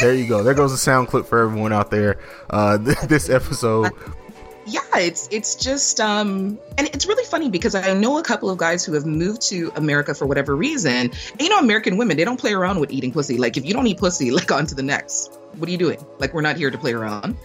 [0.00, 0.42] There you go.
[0.42, 2.18] There goes a sound clip for everyone out there.
[2.48, 3.92] Uh, th- this episode.
[4.66, 8.58] yeah it's it's just um and it's really funny because i know a couple of
[8.58, 12.24] guys who have moved to america for whatever reason and you know american women they
[12.24, 14.74] don't play around with eating pussy like if you don't eat pussy like on to
[14.74, 17.36] the next what are you doing like we're not here to play around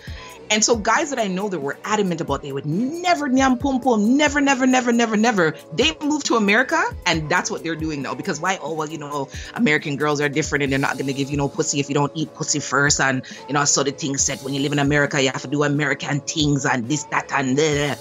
[0.50, 3.80] and so guys that i know that were adamant about they would never nyam pum
[3.80, 8.02] pum never never never never never they moved to america and that's what they're doing
[8.02, 11.08] now because why oh well you know american girls are different and they're not going
[11.08, 13.84] to give you no pussy if you don't eat pussy first and you know so
[13.84, 16.88] the thing said when you live in america you have to do american things and
[16.88, 18.00] this that and that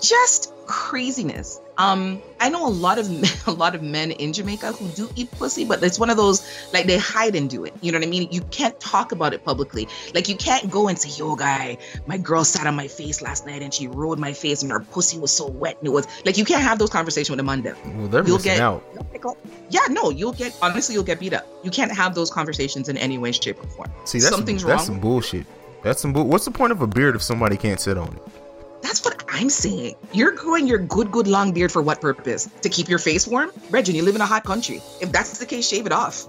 [0.00, 1.60] just craziness.
[1.78, 5.08] Um, I know a lot of men, a lot of men in Jamaica who do
[5.14, 7.72] eat pussy, but it's one of those like they hide and do it.
[7.80, 8.28] You know what I mean?
[8.32, 9.88] You can't talk about it publicly.
[10.12, 13.46] Like you can't go and say, "Yo, guy, my girl sat on my face last
[13.46, 16.06] night and she rode my face and her pussy was so wet and it was
[16.24, 17.62] like you can't have those conversations with a man.
[17.62, 18.84] Well, they're You'll missing get out.
[19.70, 21.46] yeah, no, you'll get honestly, you'll get beat up.
[21.62, 23.90] You can't have those conversations in any way, shape, or form.
[24.04, 24.96] See, that's something's some, that's wrong.
[24.96, 25.46] some bullshit.
[25.82, 26.24] That's some bull.
[26.26, 28.22] What's the point of a beard if somebody can't sit on it?
[28.82, 29.96] That's what I'm saying.
[30.12, 32.48] You're growing your good, good long beard for what purpose?
[32.62, 33.50] To keep your face warm?
[33.70, 34.80] Reggie, you live in a hot country.
[35.00, 36.26] If that's the case, shave it off.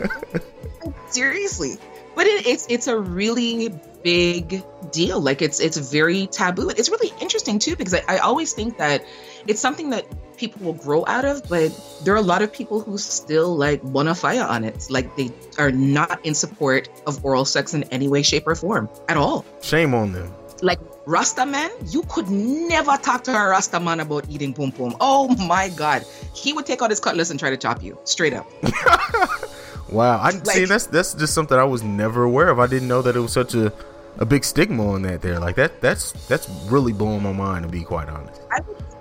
[1.08, 1.76] Seriously.
[2.14, 3.68] But it, it's it's a really
[4.02, 5.20] big deal.
[5.20, 6.70] Like it's it's very taboo.
[6.70, 9.04] It's really interesting too because I, I always think that
[9.46, 10.06] it's something that
[10.38, 13.82] people will grow out of, but there are a lot of people who still like
[13.84, 14.86] wanna fire on it.
[14.88, 18.88] Like they are not in support of oral sex in any way, shape, or form
[19.08, 20.32] at all Shame on them.
[20.62, 24.96] like Rasta man, you could never talk to a Rasta man about eating pum pum.
[25.00, 28.34] Oh my god, he would take out his cutlass and try to chop you straight
[28.34, 28.46] up.
[29.88, 30.64] Wow, I see.
[30.64, 32.58] That's that's just something I was never aware of.
[32.58, 33.72] I didn't know that it was such a,
[34.18, 35.22] a big stigma on that.
[35.22, 35.80] There, like that.
[35.80, 38.40] That's that's really blowing my mind to be quite honest.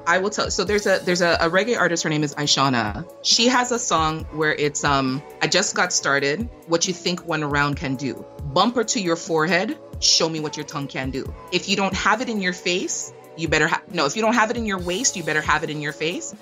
[0.08, 0.52] I will, tell.
[0.52, 2.04] So there's a there's a, a reggae artist.
[2.04, 3.10] Her name is Ishawna.
[3.24, 6.50] She has a song where it's um I just got started.
[6.68, 8.26] What you think one round can do.
[8.44, 9.78] Bumper to your forehead.
[10.00, 11.34] Show me what your tongue can do.
[11.52, 14.06] If you don't have it in your face, you better have no.
[14.06, 16.36] If you don't have it in your waist, you better have it in your face.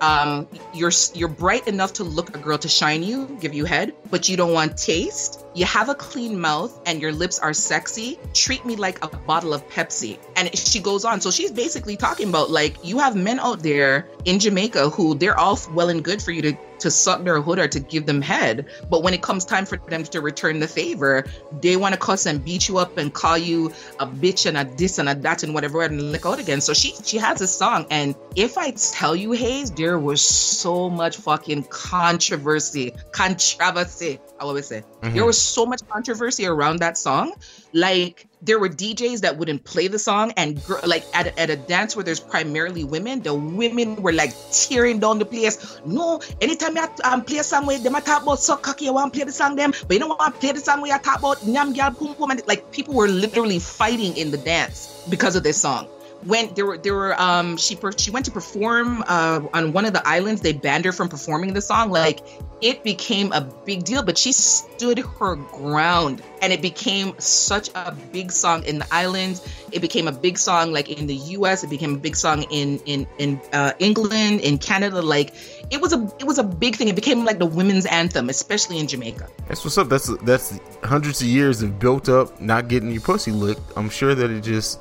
[0.00, 3.94] Um, you're you're bright enough to look a girl to shine you, give you head,
[4.10, 5.43] but you don't want taste.
[5.54, 8.18] You have a clean mouth and your lips are sexy.
[8.32, 10.18] Treat me like a bottle of Pepsi.
[10.36, 11.20] And she goes on.
[11.20, 15.38] So she's basically talking about like you have men out there in Jamaica who they're
[15.38, 18.20] all well and good for you to to suck their hood or to give them
[18.20, 21.24] head, but when it comes time for them to return the favor,
[21.62, 24.64] they want to cuss and beat you up and call you a bitch and a
[24.76, 26.60] this and a that and whatever and lick out again.
[26.60, 30.90] So she she has a song, and if I tell you, Hayes, there was so
[30.90, 34.20] much fucking controversy, controversy.
[34.38, 35.14] I always say Mhm.
[35.14, 37.34] there was so much controversy around that song.
[37.72, 41.50] Like there were DJs that wouldn't play the song, and gr- like at a, at
[41.50, 45.80] a dance where there's primarily women, the women were like tearing down the place.
[45.84, 49.12] No, anytime you um, play a song where them talk about so cocky, you want
[49.12, 50.98] to play the song them, but you don't want to play the song where you
[51.00, 55.04] talk about nyam gyal pum pum, and like people were literally fighting in the dance
[55.08, 55.88] because of this song.
[56.24, 59.84] When there were there were um she per- she went to perform uh on one
[59.84, 61.90] of the islands, they banned her from performing the song.
[61.90, 62.20] Like
[62.64, 67.92] it became a big deal, but she stood her ground and it became such a
[68.10, 69.46] big song in the islands.
[69.70, 72.78] It became a big song like in the US, it became a big song in
[72.86, 75.02] in in uh, England, in Canada.
[75.02, 75.34] Like
[75.70, 76.88] it was a it was a big thing.
[76.88, 79.28] It became like the women's anthem, especially in Jamaica.
[79.46, 79.90] That's what's up.
[79.90, 83.60] That's that's hundreds of years of built up not getting your pussy licked.
[83.76, 84.80] I'm sure that it just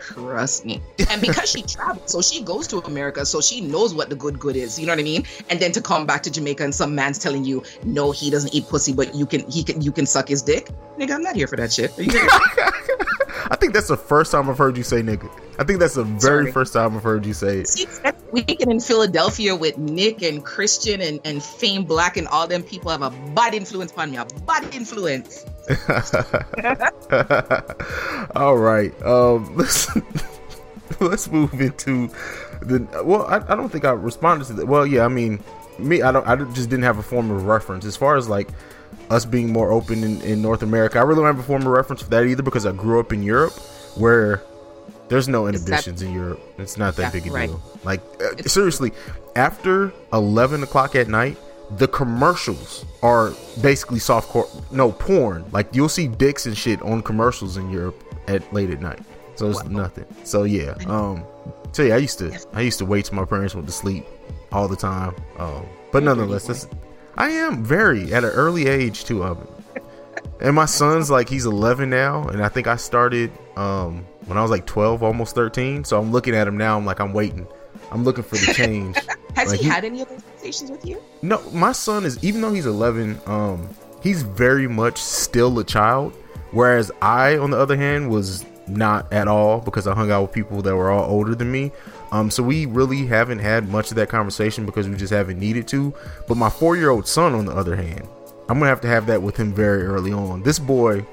[0.00, 0.80] Trust me.
[1.10, 4.38] And because she traveled, so she goes to America, so she knows what the good
[4.38, 4.78] good is.
[4.78, 5.24] You know what I mean?
[5.48, 8.54] And then to come back to Jamaica and some man's telling you, no, he doesn't
[8.54, 10.68] eat pussy, but you can he can you can suck his dick.
[10.98, 11.92] Nigga, I'm not here for that shit.
[13.50, 13.56] Are you kidding?
[13.56, 15.30] I think that's the first time I've heard you say nigga.
[15.58, 16.52] I think that's the very Sorry.
[16.52, 17.68] first time I've heard you say it.
[17.68, 22.46] See, that weekend in Philadelphia with Nick and Christian and, and Fame Black and all
[22.46, 24.16] them people have a bad influence upon me.
[24.18, 25.44] A bad influence.
[28.36, 28.92] All right.
[29.02, 29.88] Um, let's
[31.00, 32.08] let's move into
[32.60, 32.86] the.
[33.04, 34.66] Well, I, I don't think I responded to that.
[34.66, 35.04] Well, yeah.
[35.04, 35.40] I mean,
[35.78, 36.02] me.
[36.02, 36.26] I don't.
[36.26, 38.48] I just didn't have a form of reference as far as like
[39.10, 40.98] us being more open in, in North America.
[40.98, 43.12] I really don't have a form of reference for that either because I grew up
[43.12, 43.52] in Europe
[43.96, 44.42] where
[45.08, 46.40] there's no It's that- inhibitions in Europe.
[46.58, 47.48] It's not that Yeah, big a right.
[47.48, 47.62] deal.
[47.84, 48.92] Like uh, seriously,
[49.36, 51.36] after eleven o'clock at night,
[51.78, 55.44] the commercials are basically soft core, no porn.
[55.52, 59.00] Like you'll see dicks and shit on commercials in Europe at late at night.
[59.36, 60.04] So it's nothing.
[60.24, 61.22] So yeah, um,
[61.72, 64.04] so yeah, I used to I used to wait till my parents went to sleep
[64.52, 65.14] all the time.
[65.38, 66.66] Um, but nonetheless, that's,
[67.18, 69.82] I am very at an early age too of it.
[70.40, 74.42] And my son's like he's 11 now, and I think I started um when I
[74.42, 75.84] was like 12, almost 13.
[75.84, 76.76] So I'm looking at him now.
[76.78, 77.46] I'm like I'm waiting.
[77.90, 78.96] I'm looking for the change.
[79.34, 81.02] Has Like he he- had any of those conversations with you?
[81.22, 83.68] No, my son is even though he's 11, um,
[84.02, 86.12] he's very much still a child.
[86.52, 90.32] Whereas I, on the other hand, was not at all because I hung out with
[90.32, 91.72] people that were all older than me.
[92.12, 95.68] Um, so we really haven't had much of that conversation because we just haven't needed
[95.68, 95.92] to.
[96.26, 98.08] But my four-year-old son, on the other hand,
[98.48, 100.42] I'm gonna have to have that with him very early on.
[100.42, 101.04] This boy,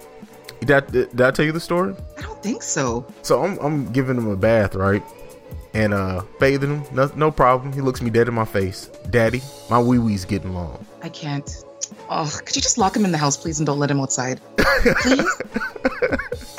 [0.62, 1.94] did I, did I tell you the story?
[2.18, 3.06] I don't think so.
[3.24, 5.04] So I'm, I'm giving him a bath, right?
[5.74, 7.74] And uh bathing him, no, no problem.
[7.74, 8.86] He looks me dead in my face.
[9.10, 10.86] Daddy, my wee wee's getting long.
[11.01, 11.64] I can't.
[12.10, 14.39] Oh, could you just lock him in the house, please, and don't let him outside?
[14.58, 15.41] Please?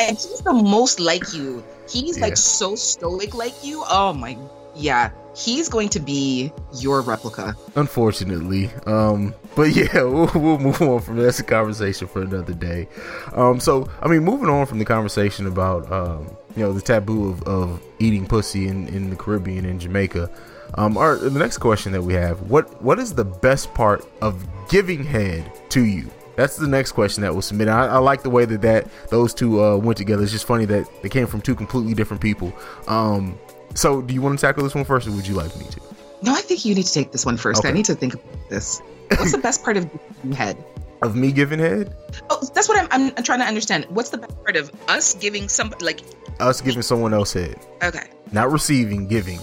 [0.01, 1.63] And he's the most like you.
[1.89, 2.27] He's Yeah.
[2.27, 3.83] like so stoic like you.
[3.89, 4.37] Oh my,
[4.75, 5.11] yeah.
[5.35, 7.55] He's going to be your replica.
[7.77, 12.89] unfortunately um but yeah we'll, we'll move on from that's a conversation for another day
[13.35, 16.27] um so i mean moving on from the conversation about um
[16.57, 20.31] you know the taboo of, of eating pussy in, in the caribbean and jamaica
[20.75, 24.43] um our the next question that we have what what is the best part of
[24.71, 27.71] giving head to you that's the next question that was submitted.
[27.73, 30.23] I, I like the way that, that those two uh, went together.
[30.23, 32.53] It's just funny that they came from two completely different people.
[32.87, 33.39] Um,
[33.75, 35.81] so, do you want to tackle this one first, or would you like me to?
[36.23, 37.61] No, I think you need to take this one first.
[37.61, 37.69] Okay.
[37.69, 38.81] I need to think about this.
[39.11, 39.89] What's the best part of
[40.23, 40.65] giving head?
[41.03, 41.95] Of me giving head,
[42.31, 43.85] Oh, that's what I'm, I'm, I'm trying to understand.
[43.91, 46.01] What's the best part of us giving somebody like?
[46.41, 47.59] us giving someone else head.
[47.83, 49.39] Okay, not receiving, giving.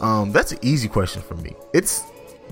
[0.00, 1.54] Um, that's an easy question for me.
[1.72, 2.02] It's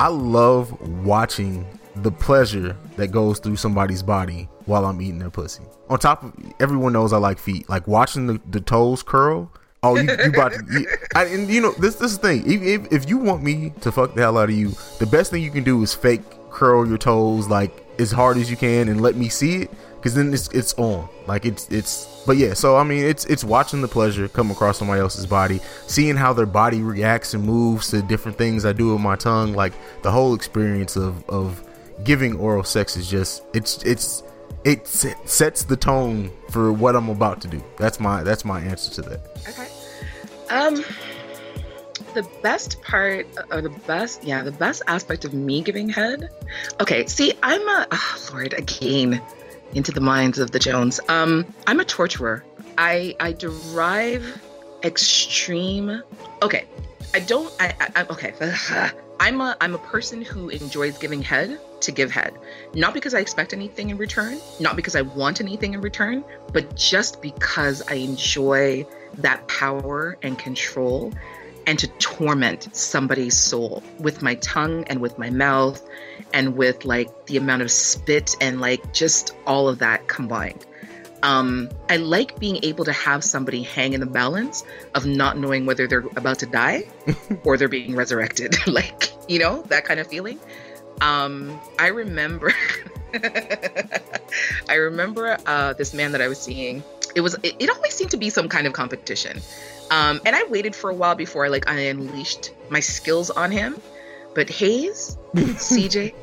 [0.00, 0.72] I love
[1.04, 1.66] watching
[2.02, 5.62] the pleasure that goes through somebody's body while I'm eating their pussy.
[5.88, 7.68] On top of everyone knows I like feet.
[7.68, 9.50] Like watching the, the toes curl.
[9.82, 10.64] Oh, you, you about to?
[10.70, 12.42] You, I, and you know this this thing.
[12.50, 15.30] If, if if you want me to fuck the hell out of you, the best
[15.30, 18.88] thing you can do is fake curl your toes like as hard as you can
[18.88, 22.54] and let me see it because then it's it's on like it's it's but yeah
[22.54, 26.32] so i mean it's it's watching the pleasure come across somebody else's body seeing how
[26.32, 29.72] their body reacts and moves to different things i do with my tongue like
[30.02, 31.62] the whole experience of of
[32.04, 34.22] giving oral sex is just it's it's
[34.64, 38.90] it sets the tone for what i'm about to do that's my that's my answer
[38.90, 39.68] to that okay.
[40.50, 40.82] Um,
[42.14, 46.30] the best part, or the best, yeah, the best aspect of me giving head.
[46.80, 49.22] Okay, see, I'm a oh, Lord again
[49.74, 51.00] into the minds of the Jones.
[51.08, 52.44] Um, I'm a torturer.
[52.78, 54.40] I I derive
[54.82, 56.02] extreme.
[56.42, 56.64] Okay,
[57.14, 57.52] I don't.
[57.60, 58.32] I, I okay.
[59.20, 62.34] I'm a I'm a person who enjoys giving head to give head,
[62.74, 66.76] not because I expect anything in return, not because I want anything in return, but
[66.76, 68.86] just because I enjoy
[69.18, 71.12] that power and control
[71.66, 75.86] and to torment somebody's soul with my tongue and with my mouth
[76.32, 80.64] and with like the amount of spit and like just all of that combined.
[81.22, 84.64] Um, I like being able to have somebody hang in the balance
[84.94, 86.84] of not knowing whether they're about to die
[87.44, 88.54] or they're being resurrected.
[88.66, 90.38] like, you know, that kind of feeling.
[91.00, 92.52] Um, I remember
[94.68, 96.82] I remember uh, this man that I was seeing.
[97.14, 99.40] It was it, it always seemed to be some kind of competition.
[99.90, 103.50] Um, and I waited for a while before I like I unleashed my skills on
[103.50, 103.80] him.
[104.34, 106.14] But Hayes, CJ,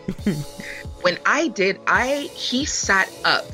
[1.06, 3.46] when I did, I he sat up,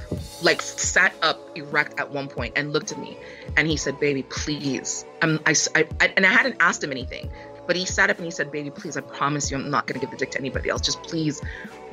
[0.42, 3.18] like sat up erect at one point and looked at me,
[3.58, 7.30] and he said, "Baby, please." I, I, I and I hadn't asked him anything,
[7.68, 10.00] but he sat up and he said, "Baby, please, I promise you, I'm not gonna
[10.00, 10.80] give the dick to anybody else.
[10.80, 11.42] Just please,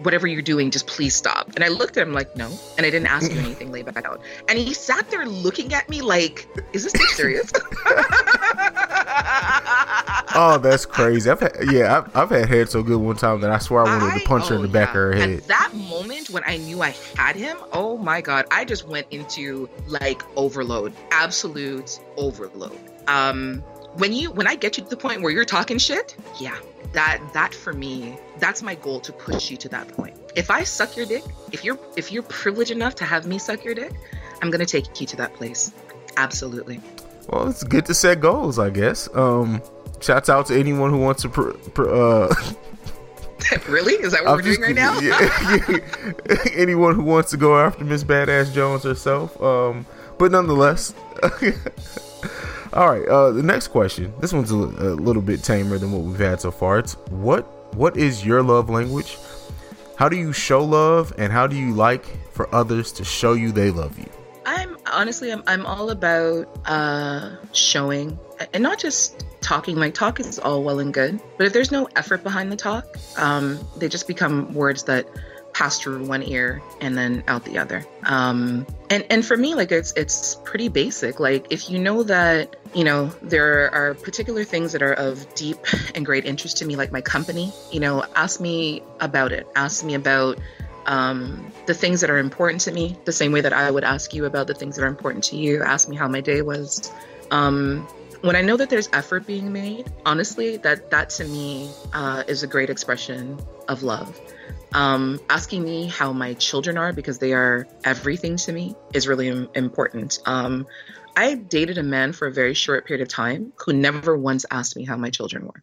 [0.04, 2.90] whatever you're doing, just please stop." And I looked at him like, "No," and I
[2.90, 3.72] didn't ask you anything.
[3.72, 4.20] Lay back out.
[4.46, 7.50] And he sat there looking at me like, "Is this serious?"
[10.34, 13.50] oh that's crazy i've had yeah I've, I've had head so good one time that
[13.50, 14.90] i swear i wanted to punch her in oh, the back yeah.
[14.90, 18.46] of her head At that moment when I knew I had him, oh my god,
[18.50, 22.78] I just went into like overload, absolute overload.
[23.06, 23.62] Um,
[23.94, 26.56] when you when I get you to the point where you're talking shit, yeah,
[26.92, 30.16] that that for me, that's my goal to push you to that point.
[30.36, 33.64] If I suck your dick, if you're if you're privileged enough to have me suck
[33.64, 33.92] your dick,
[34.42, 35.72] I'm gonna take you to that place.
[36.16, 36.80] Absolutely.
[37.28, 39.62] well it's good to set goals i guess um
[40.00, 42.34] shouts out to anyone who wants to pr- pr- uh
[43.68, 43.94] really?
[43.94, 44.98] Is that what I'm we're doing right now?
[45.00, 45.78] yeah,
[46.52, 49.40] anyone who wants to go after Miss Badass Jones herself.
[49.40, 49.86] Um,
[50.18, 50.92] but nonetheless,
[52.72, 53.06] all right.
[53.08, 54.12] Uh, the next question.
[54.20, 56.78] This one's a, a little bit tamer than what we've had so far.
[56.78, 59.16] It's what what is your love language?
[59.96, 63.52] How do you show love, and how do you like for others to show you
[63.52, 64.08] they love you?
[64.46, 68.18] I'm honestly, I'm, I'm all about uh, showing
[68.52, 69.76] and not just talking.
[69.76, 72.96] Like, talk is all well and good, but if there's no effort behind the talk,
[73.16, 75.06] um, they just become words that
[75.58, 77.84] pass through one ear and then out the other.
[78.04, 81.18] Um, and and for me, like it's it's pretty basic.
[81.18, 85.58] Like if you know that you know there are particular things that are of deep
[85.94, 89.46] and great interest to me, like my company, you know, ask me about it.
[89.56, 90.38] Ask me about
[90.86, 94.14] um, the things that are important to me, the same way that I would ask
[94.14, 95.62] you about the things that are important to you.
[95.62, 96.90] Ask me how my day was.
[97.30, 97.86] Um,
[98.22, 102.42] when I know that there's effort being made, honestly, that that to me uh, is
[102.42, 103.38] a great expression
[103.68, 104.18] of love.
[104.74, 109.28] Um, asking me how my children are because they are everything to me is really
[109.28, 110.18] im- important.
[110.26, 110.66] Um,
[111.18, 114.76] I dated a man for a very short period of time who never once asked
[114.76, 115.60] me how my children were.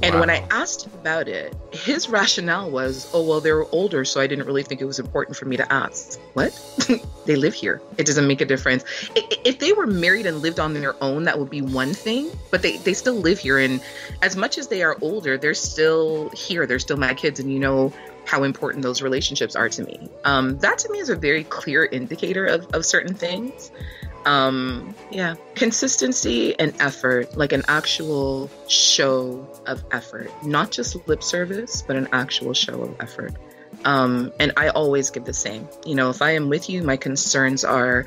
[0.00, 0.20] And wow.
[0.20, 4.20] when I asked him about it, his rationale was, oh, well, they were older, so
[4.20, 6.20] I didn't really think it was important for me to ask.
[6.34, 6.54] What?
[7.26, 7.82] they live here.
[7.98, 8.84] It doesn't make a difference.
[9.16, 12.62] If they were married and lived on their own, that would be one thing, but
[12.62, 13.58] they, they still live here.
[13.58, 13.82] And
[14.22, 16.64] as much as they are older, they're still here.
[16.64, 17.40] They're still my kids.
[17.40, 17.92] And you know
[18.24, 20.08] how important those relationships are to me.
[20.24, 23.72] Um, that to me is a very clear indicator of, of certain things
[24.26, 30.30] um yeah consistency and effort like an actual show of effort.
[30.44, 33.32] Not just lip service but an actual show of effort.
[33.84, 35.68] Um and i always give the same.
[35.86, 38.06] You know if i am with you my concerns are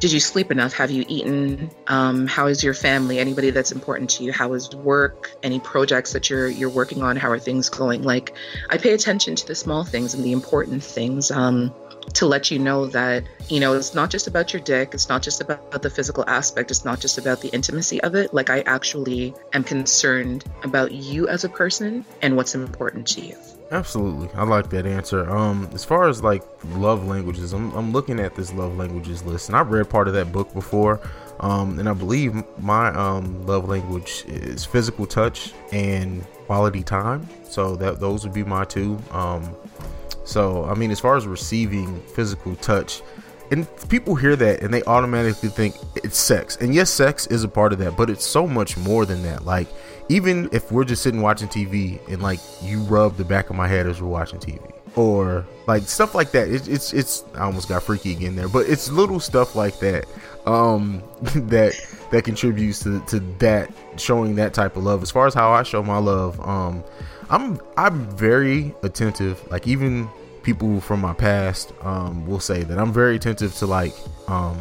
[0.00, 0.72] did you sleep enough?
[0.74, 1.70] Have you eaten?
[1.86, 3.18] Um, how is your family?
[3.18, 4.32] Anybody that's important to you?
[4.32, 5.30] How is work?
[5.42, 7.16] Any projects that you're you're working on?
[7.16, 8.02] How are things going?
[8.02, 8.34] Like
[8.70, 11.30] i pay attention to the small things and the important things.
[11.30, 11.74] Um,
[12.14, 15.22] to let you know that, you know, it's not just about your dick, it's not
[15.22, 18.34] just about the physical aspect, it's not just about the intimacy of it.
[18.34, 23.36] Like, I actually am concerned about you as a person and what's important to you.
[23.70, 24.28] Absolutely.
[24.34, 25.30] I like that answer.
[25.30, 26.42] Um, as far as like
[26.74, 30.14] love languages, I'm, I'm looking at this love languages list and I've read part of
[30.14, 31.00] that book before.
[31.38, 37.28] Um, and I believe my um, love language is physical touch and quality time.
[37.44, 38.98] So that those would be my two.
[39.12, 39.54] Um,
[40.30, 43.02] so, I mean, as far as receiving physical touch,
[43.50, 46.56] and people hear that and they automatically think it's sex.
[46.56, 49.44] And yes, sex is a part of that, but it's so much more than that.
[49.44, 49.66] Like,
[50.08, 53.66] even if we're just sitting watching TV and like you rub the back of my
[53.66, 56.48] head as we're watching TV, or like stuff like that.
[56.48, 60.06] It, it's it's I almost got freaky again there, but it's little stuff like that
[60.46, 61.02] um
[61.48, 61.74] that
[62.10, 65.02] that contributes to, to that showing that type of love.
[65.02, 66.82] As far as how I show my love, um,
[67.28, 69.48] I'm I'm very attentive.
[69.50, 70.08] Like even
[70.42, 73.94] people from my past um, will say that I'm very attentive to like
[74.28, 74.58] um,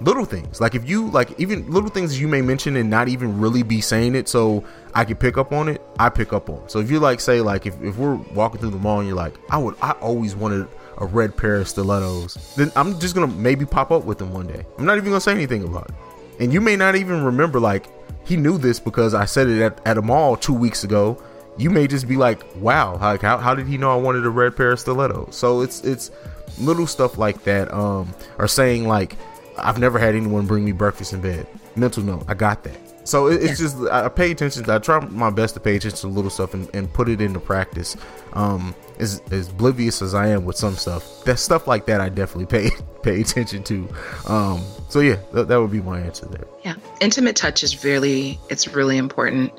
[0.00, 0.60] little things.
[0.60, 3.80] Like if you like even little things you may mention and not even really be
[3.80, 4.64] saying it, so
[4.94, 5.82] I can pick up on it.
[5.98, 6.68] I pick up on.
[6.68, 9.16] So if you like say like if, if we're walking through the mall and you're
[9.16, 10.68] like I would I always wanted
[10.98, 14.46] a red pair of stilettos, then I'm just gonna maybe pop up with them one
[14.46, 14.64] day.
[14.78, 15.94] I'm not even gonna say anything about it,
[16.40, 17.86] and you may not even remember like
[18.26, 21.22] he knew this because I said it at, at a mall two weeks ago
[21.56, 24.30] you may just be like, wow, like how, how did he know I wanted a
[24.30, 25.36] red pair of stilettos?
[25.36, 26.10] So it's it's
[26.58, 27.72] little stuff like that.
[27.72, 29.16] Um, or saying like,
[29.58, 31.46] I've never had anyone bring me breakfast in bed.
[31.76, 32.78] Mental note, I got that.
[33.04, 34.64] So it, it's just I pay attention.
[34.64, 37.20] To, I try my best to pay attention to little stuff and, and put it
[37.20, 37.96] into practice.
[38.32, 42.08] Um, as, as oblivious as I am with some stuff, that stuff like that I
[42.08, 42.70] definitely pay
[43.02, 43.88] pay attention to.
[44.26, 46.46] Um, so yeah, th- that would be my answer there.
[46.64, 49.52] Yeah, intimate touch is really it's really important.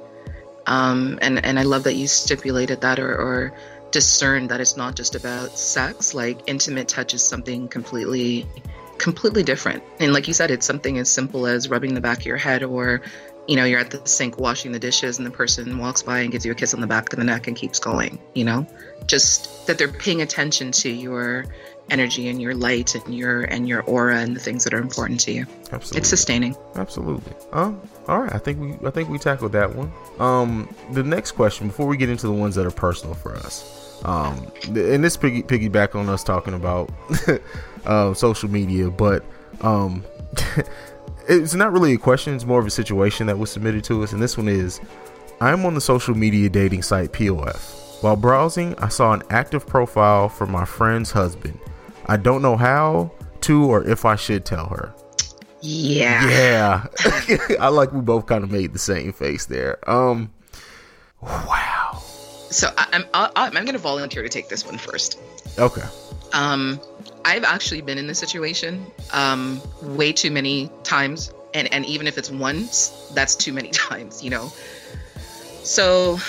[0.68, 3.53] Um, and and I love that you stipulated that or, or
[3.91, 6.13] discerned that it's not just about sex.
[6.13, 8.45] Like intimate touch is something completely
[8.97, 9.84] completely different.
[9.99, 12.63] And like you said, it's something as simple as rubbing the back of your head
[12.63, 13.01] or
[13.47, 16.32] you know, you're at the sink washing the dishes and the person walks by and
[16.32, 18.66] gives you a kiss on the back of the neck and keeps going, you know?
[19.05, 21.45] Just that they're paying attention to your
[21.90, 25.20] energy and your light and your and your aura and the things that are important
[25.22, 25.46] to you.
[25.72, 25.98] Absolutely.
[26.00, 26.56] It's sustaining.
[26.76, 27.34] Absolutely.
[27.52, 29.92] Um all right, I think we I think we tackled that one.
[30.20, 34.02] Um the next question before we get into the ones that are personal for us.
[34.04, 36.92] Um and this piggy piggyback on us talking about
[37.86, 39.24] uh, social media, but
[39.62, 40.04] um
[41.28, 44.12] it's not really a question, it's more of a situation that was submitted to us
[44.12, 44.82] and this one is
[45.42, 48.02] I'm on the social media dating site POF.
[48.02, 51.60] While browsing, I saw an active profile for my friend's husband.
[52.08, 54.93] I don't know how to or if I should tell her.
[55.62, 56.28] Yeah.
[56.28, 56.86] Yeah.
[57.60, 59.78] I like we both kind of made the same face there.
[59.89, 60.32] Um
[61.22, 62.01] wow.
[62.49, 65.20] So I, am I'm, I'm going to volunteer to take this one first.
[65.58, 65.84] Okay.
[66.34, 66.80] Um
[67.26, 72.18] I've actually been in this situation um way too many times and and even if
[72.20, 74.51] it's once, that's too many times, you know.
[75.64, 76.20] So,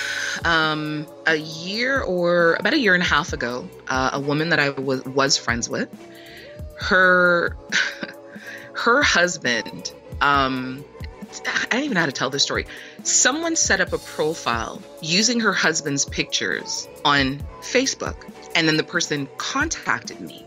[0.44, 4.58] um, a year or about a year and a half ago, uh, a woman that
[4.58, 5.88] I was was friends with,
[6.78, 7.56] her
[8.74, 10.84] her husband, um,
[11.46, 12.66] I don't even know how to tell this story.
[13.02, 18.16] Someone set up a profile using her husband's pictures on Facebook,
[18.54, 20.44] and then the person contacted me.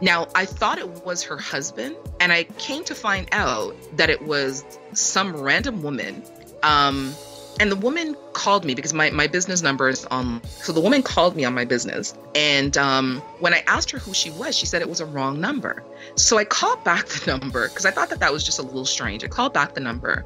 [0.00, 4.22] Now, I thought it was her husband, and I came to find out that it
[4.22, 6.22] was some random woman
[6.62, 7.14] um,
[7.60, 10.40] and the woman called me because my, my business number is on.
[10.44, 12.14] So the woman called me on my business.
[12.34, 15.40] And um, when I asked her who she was, she said it was a wrong
[15.40, 15.82] number.
[16.14, 18.84] So I called back the number because I thought that that was just a little
[18.84, 19.24] strange.
[19.24, 20.24] I called back the number.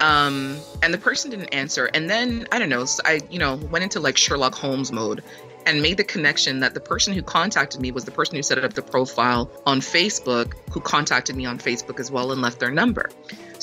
[0.00, 1.86] Um, and the person didn't answer.
[1.86, 2.84] And then I don't know.
[2.84, 5.22] So I, you know, went into like Sherlock Holmes mode
[5.66, 8.62] and made the connection that the person who contacted me was the person who set
[8.62, 12.70] up the profile on Facebook, who contacted me on Facebook as well and left their
[12.70, 13.10] number.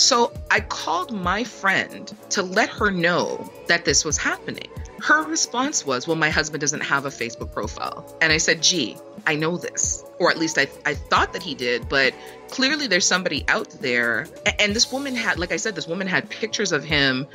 [0.02, 4.68] So I called my friend to let her know that this was happening.
[4.99, 8.18] Her response was, Well, my husband doesn't have a Facebook profile.
[8.20, 8.97] And I said, Gee,
[9.28, 10.04] I know this.
[10.20, 12.16] Or at least I, I thought that he did, but
[12.49, 14.26] clearly there's somebody out there.
[14.58, 17.28] And this woman had, like I said, this woman had pictures of him.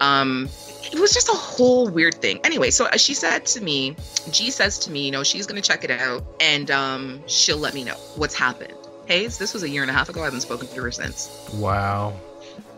[0.00, 0.48] Um,
[0.90, 2.40] it was just a whole weird thing.
[2.42, 3.96] Anyway, so uh, she said to me,
[4.30, 7.74] G says to me, you know, she's to check it out and um, she'll let
[7.74, 8.74] me know what's happened.
[9.06, 10.22] Hayes, this was a year and a half ago.
[10.22, 11.30] I haven't spoken to her since.
[11.54, 12.14] Wow.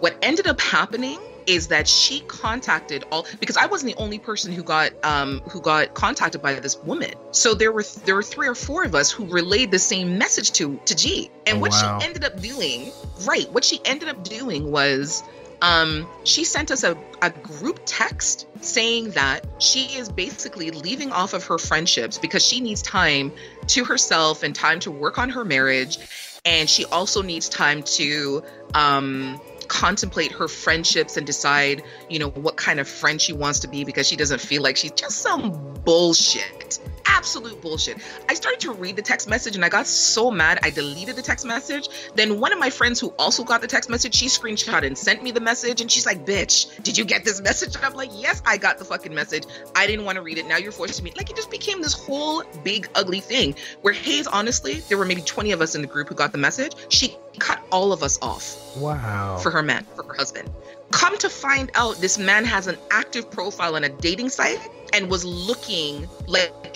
[0.01, 4.53] What ended up happening is that she contacted all because I wasn't the only person
[4.53, 7.13] who got um who got contacted by this woman.
[7.31, 10.51] So there were there were three or four of us who relayed the same message
[10.53, 11.31] to to G.
[11.47, 11.99] And Oh, what wow.
[12.01, 12.93] she ended up doing,
[13.25, 15.23] right, what she ended up doing was
[15.63, 21.35] um she sent us a, a group text saying that she is basically leaving off
[21.35, 23.33] of her friendships because she needs time
[23.67, 25.99] to herself and time to work on her marriage
[26.45, 28.43] and she also needs time to
[28.75, 33.69] um contemplate her friendships and decide, you know, what kind of friend she wants to
[33.69, 36.66] be because she doesn't feel like she's just some bullshit.
[37.09, 37.99] Absolute bullshit.
[38.29, 41.23] I started to read the text message and I got so mad I deleted the
[41.23, 41.89] text message.
[42.15, 45.23] Then one of my friends who also got the text message, she screenshot and sent
[45.23, 48.11] me the message and she's like, "Bitch, did you get this message?" And I'm like,
[48.13, 49.45] "Yes, I got the fucking message.
[49.75, 50.47] I didn't want to read it.
[50.47, 54.27] Now you're forcing me." Like it just became this whole big ugly thing where Hayes
[54.27, 56.73] honestly, there were maybe 20 of us in the group who got the message.
[56.89, 59.39] She cut all of us off Wow.
[59.43, 60.51] for her man, for her husband.
[60.91, 64.61] Come to find out, this man has an active profile on a dating site
[64.93, 66.75] and was looking like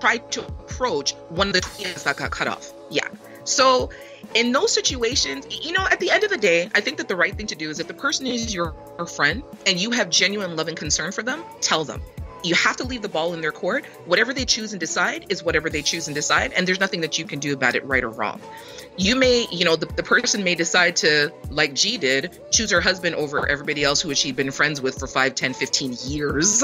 [0.00, 2.72] tried to approach one of the tweets that got cut off.
[2.90, 3.08] Yeah.
[3.44, 3.90] So
[4.34, 7.16] in those situations, you know, at the end of the day, I think that the
[7.16, 8.74] right thing to do is if the person is your,
[9.16, 12.02] friend and you have genuine love and concern for them, tell them.
[12.42, 13.84] You have to leave the ball in their court.
[14.06, 17.18] Whatever they choose and decide is whatever they choose and decide, and there's nothing that
[17.18, 18.40] you can do about it, right or wrong
[19.00, 22.80] you may, you know, the, the person may decide to, like G did, choose her
[22.82, 26.62] husband over everybody else who she'd been friends with for 5, 10, 15 years.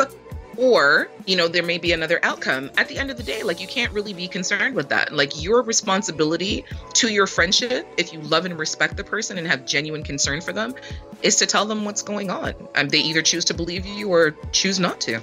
[0.58, 2.70] Or, you know, there may be another outcome.
[2.78, 5.12] At the end of the day, like, you can't really be concerned with that.
[5.12, 6.64] Like, your responsibility
[6.94, 10.54] to your friendship, if you love and respect the person and have genuine concern for
[10.54, 10.74] them,
[11.22, 12.54] is to tell them what's going on.
[12.74, 15.20] Um, they either choose to believe you or choose not to.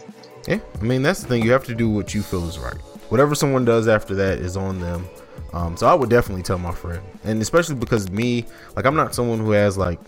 [0.48, 1.44] Yeah, I mean that's the thing.
[1.44, 2.78] You have to do what you feel is right.
[3.10, 5.08] Whatever someone does after that is on them.
[5.54, 9.14] Um, so I would definitely tell my friend, and especially because me, like I'm not
[9.14, 10.00] someone who has like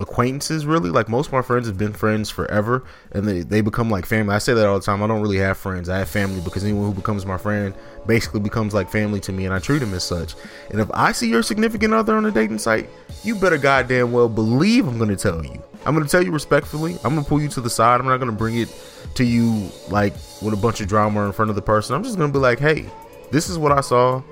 [0.00, 0.90] acquaintances really.
[0.90, 4.34] Like most of my friends have been friends forever, and they they become like family.
[4.34, 5.02] I say that all the time.
[5.02, 5.88] I don't really have friends.
[5.88, 7.74] I have family because anyone who becomes my friend
[8.06, 10.34] basically becomes like family to me, and I treat them as such.
[10.70, 12.88] And if I see your significant other on a dating site,
[13.22, 15.62] you better goddamn well believe I'm to tell you.
[15.86, 16.96] I'm to tell you respectfully.
[17.04, 18.00] I'm to pull you to the side.
[18.00, 18.74] I'm not to bring it
[19.14, 21.94] to you like with a bunch of drama in front of the person.
[21.94, 22.86] I'm just to be like, hey,
[23.30, 24.22] this is what I saw.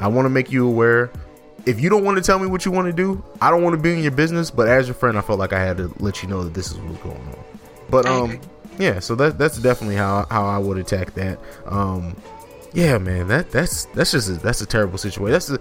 [0.00, 1.10] I want to make you aware.
[1.66, 3.76] If you don't want to tell me what you want to do, I don't want
[3.76, 4.50] to be in your business.
[4.50, 6.70] But as your friend, I felt like I had to let you know that this
[6.70, 7.44] is what's going on.
[7.90, 8.40] But um,
[8.78, 9.00] yeah.
[9.00, 11.38] So that that's definitely how how I would attack that.
[11.66, 12.16] Um,
[12.72, 13.28] yeah, man.
[13.28, 15.32] That that's that's just a, that's a terrible situation.
[15.32, 15.58] That's a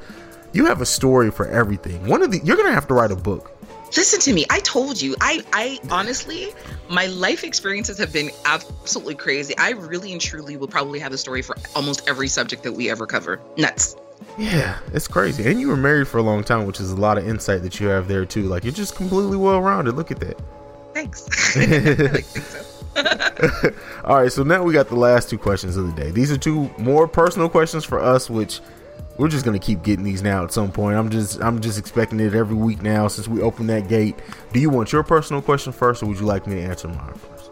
[0.53, 2.07] you have a story for everything.
[2.07, 3.51] One of the you're gonna have to write a book.
[3.97, 4.45] Listen to me.
[4.49, 5.15] I told you.
[5.19, 6.53] I I honestly,
[6.89, 9.57] my life experiences have been absolutely crazy.
[9.57, 12.89] I really and truly will probably have a story for almost every subject that we
[12.89, 13.41] ever cover.
[13.57, 13.95] Nuts.
[14.37, 15.49] Yeah, it's crazy.
[15.49, 17.79] And you were married for a long time, which is a lot of insight that
[17.79, 18.43] you have there too.
[18.43, 19.95] Like you're just completely well rounded.
[19.95, 20.39] Look at that.
[20.93, 21.27] Thanks.
[22.13, 22.65] Like so.
[24.03, 26.11] All right, so now we got the last two questions of the day.
[26.11, 28.59] These are two more personal questions for us, which
[29.17, 30.97] we're just gonna keep getting these now at some point.
[30.97, 34.17] I'm just I'm just expecting it every week now since we opened that gate.
[34.53, 37.13] Do you want your personal question first, or would you like me to answer mine
[37.13, 37.51] first?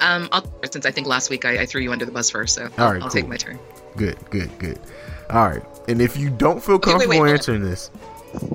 [0.00, 2.54] Um, I'll since I think last week I, I threw you under the bus first,
[2.54, 3.58] so All right, I'll, right, I'll take my turn.
[3.96, 4.78] Good, good, good.
[5.30, 7.90] All right, and if you don't feel Okay, comfortable wait, hold answering this,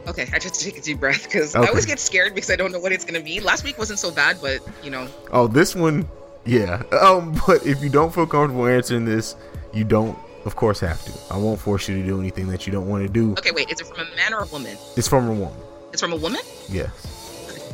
[0.07, 1.65] Okay, I just take a deep breath because Okay.
[1.65, 3.39] I always get scared because I don't know what it's gonna be.
[3.39, 6.07] Last week wasn't so bad, but you know, oh, this one,
[6.45, 6.83] yeah.
[7.01, 9.35] Um, but if you don't feel comfortable answering this,
[9.73, 11.33] you don't, of course, have to.
[11.33, 13.31] I won't force you to do anything that you don't want to do.
[13.33, 14.77] okay, wait, is it from a man or a woman?
[14.97, 15.57] It's from a woman.
[15.93, 16.41] It's from a woman.
[16.69, 16.89] Yes.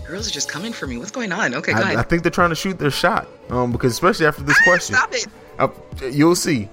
[0.08, 0.97] Girls are just coming for me.
[0.97, 1.53] What's going on?
[1.55, 3.28] Okay, go I, I think they're trying to shoot their shot.
[3.49, 5.28] Um, because especially after this question, Stop it.
[5.60, 5.68] uh,
[6.10, 6.70] you'll see.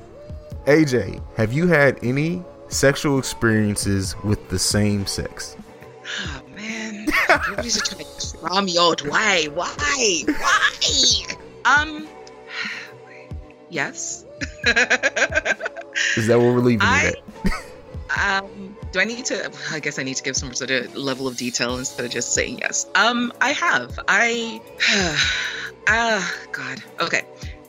[0.66, 5.56] AJ, have you had any sexual experiences with the same sex?
[6.06, 7.06] Oh man,
[7.62, 9.06] just trying to draw me out.
[9.06, 9.46] Why?
[9.52, 10.22] Why?
[10.26, 11.36] Why?
[11.64, 12.06] Um.
[13.70, 14.24] Yes.
[16.16, 17.12] Is that what we're leaving I-
[18.16, 18.44] at?
[18.44, 18.76] um.
[18.92, 19.50] do I need to?
[19.70, 22.32] I guess I need to give some sort of level of detail instead of just
[22.34, 22.86] saying yes.
[22.94, 23.98] Um, I have.
[24.08, 24.60] I.
[25.86, 26.82] Ah, God.
[26.98, 27.24] Okay.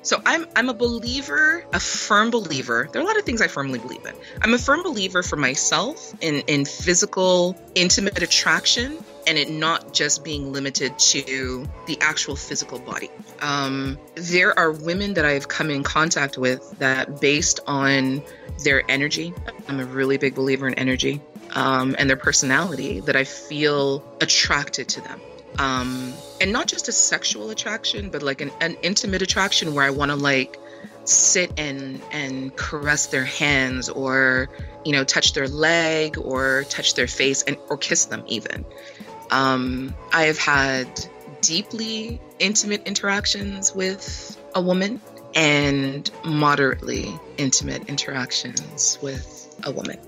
[0.05, 2.87] So I'm I'm a believer, a firm believer.
[2.91, 4.13] There are a lot of things I firmly believe in.
[4.39, 10.23] I'm a firm believer for myself in in physical, intimate attraction, and it not just
[10.23, 13.09] being limited to the actual physical body.
[13.41, 18.21] Um, there are women that I've come in contact with that, based on
[18.63, 19.33] their energy,
[19.67, 21.19] I'm a really big believer in energy,
[21.55, 25.19] um, and their personality, that I feel attracted to them
[25.59, 29.89] um and not just a sexual attraction but like an, an intimate attraction where i
[29.89, 30.59] want to like
[31.05, 34.49] sit and and caress their hands or
[34.83, 38.65] you know touch their leg or touch their face and or kiss them even.
[39.31, 40.87] Um i have had
[41.41, 44.99] deeply intimate interactions with a woman
[45.35, 49.31] and moderately intimate interactions with
[49.63, 49.99] a woman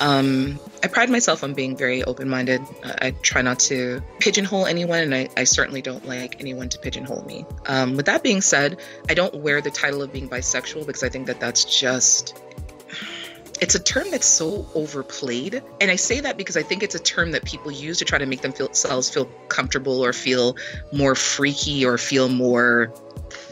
[0.00, 2.62] um, I pride myself on being very open minded.
[2.84, 7.24] I try not to pigeonhole anyone, and I, I, certainly don't like anyone to pigeonhole
[7.24, 7.46] me.
[7.66, 11.08] Um, with that being said, I don't wear the title of being bisexual because I
[11.08, 12.40] think that that's just.
[13.58, 15.62] It's a term that's so overplayed.
[15.80, 18.18] And I say that because I think it's a term that people use to try
[18.18, 20.56] to make themselves feel comfortable or feel
[20.92, 22.92] more freaky or feel more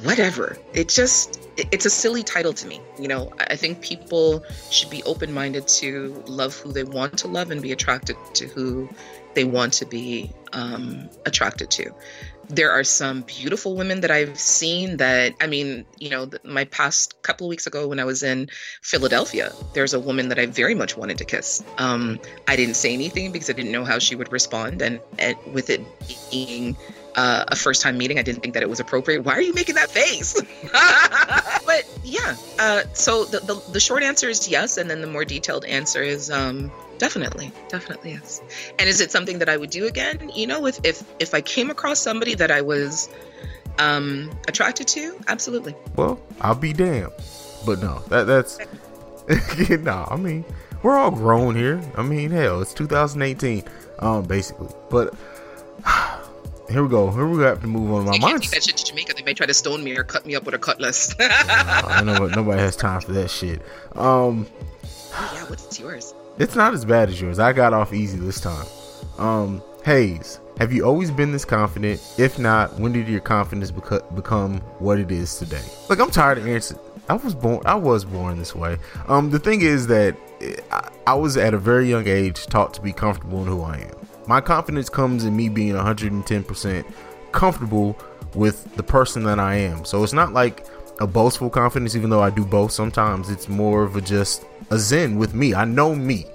[0.03, 0.59] whatever.
[0.74, 2.80] It just it's a silly title to me.
[2.98, 7.28] You know, I think people should be open minded to love who they want to
[7.28, 8.88] love and be attracted to who
[9.34, 11.92] they want to be um, attracted to.
[12.48, 17.20] There are some beautiful women that I've seen that, I mean, you know, my past
[17.22, 18.50] couple of weeks ago when I was in
[18.82, 21.64] Philadelphia, there's a woman that I very much wanted to kiss.
[21.78, 24.82] Um, I didn't say anything because I didn't know how she would respond.
[24.82, 25.80] And, and with it
[26.30, 26.76] being
[27.16, 28.18] uh, a first time meeting.
[28.18, 29.24] I didn't think that it was appropriate.
[29.24, 30.34] Why are you making that face?
[31.66, 35.24] but yeah, uh, so the, the, the short answer is yes, and then the more
[35.24, 38.40] detailed answer is um, definitely, definitely yes.
[38.78, 40.30] And is it something that I would do again?
[40.34, 43.08] You know, if if if I came across somebody that I was
[43.78, 45.74] um, attracted to, absolutely.
[45.96, 47.12] Well, I'll be damned.
[47.64, 48.58] But no, that that's
[49.70, 50.06] no.
[50.10, 50.44] I mean,
[50.82, 51.80] we're all grown here.
[51.96, 53.64] I mean, hell, it's 2018,
[54.00, 54.68] um, basically.
[54.90, 55.14] But
[56.70, 57.10] here we go.
[57.10, 58.04] Here we have to move on.
[58.06, 58.42] My mind.
[58.42, 59.14] Take that shit to Jamaica.
[59.14, 61.14] They may try to stone me or cut me up with a cutlass.
[61.20, 63.60] uh, I know, but nobody has time for that shit.
[63.94, 64.46] Um,
[65.14, 66.14] oh, yeah, what's yours?
[66.38, 67.38] It's not as bad as yours.
[67.38, 68.66] I got off easy this time.
[69.18, 72.00] Um, Haize, have you always been this confident?
[72.18, 75.62] If not, when did your confidence beca- become what it is today?
[75.88, 76.80] Like, I'm tired of answering.
[77.08, 77.60] I was born.
[77.66, 78.78] I was born this way.
[79.08, 80.16] Um, the thing is that
[80.70, 83.78] I, I was at a very young age taught to be comfortable in who I
[83.78, 84.03] am.
[84.26, 86.84] My confidence comes in me being 110%
[87.32, 87.98] comfortable
[88.34, 89.84] with the person that I am.
[89.84, 90.66] So it's not like
[91.00, 93.28] a boastful confidence, even though I do both sometimes.
[93.28, 95.54] It's more of a just a zen with me.
[95.54, 96.26] I know me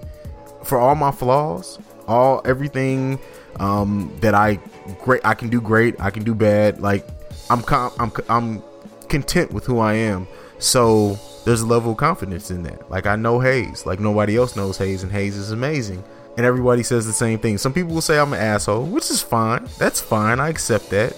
[0.63, 3.19] for all my flaws, all everything
[3.59, 4.59] um, that I
[5.01, 5.21] great.
[5.25, 5.99] I can do great.
[5.99, 6.81] I can do bad.
[6.81, 7.07] Like
[7.49, 8.63] I'm, com- I'm, I'm
[9.07, 10.27] content with who I am.
[10.59, 12.89] So there's a level of confidence in that.
[12.91, 16.03] Like I know Hayes, like nobody else knows Hayes, and Hayes is amazing
[16.37, 17.57] and everybody says the same thing.
[17.57, 19.67] Some people will say I'm an asshole, which is fine.
[19.77, 20.39] That's fine.
[20.39, 21.13] I accept that.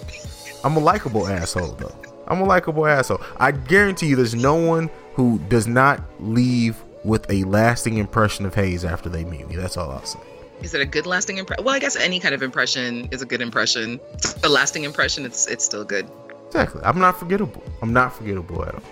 [0.63, 1.95] I'm a likable asshole though.
[2.27, 3.21] I'm a likable asshole.
[3.37, 8.55] I guarantee you there's no one who does not leave with a lasting impression of
[8.55, 9.55] Haize after they meet me.
[9.55, 10.19] That's all I'll say.
[10.61, 11.65] Is it a good lasting impression?
[11.65, 13.99] Well, I guess any kind of impression is a good impression.
[14.43, 16.07] A lasting impression, it's it's still good.
[16.51, 16.81] Exactly.
[16.83, 17.63] I'm not forgettable.
[17.81, 18.83] I'm not forgettable at all.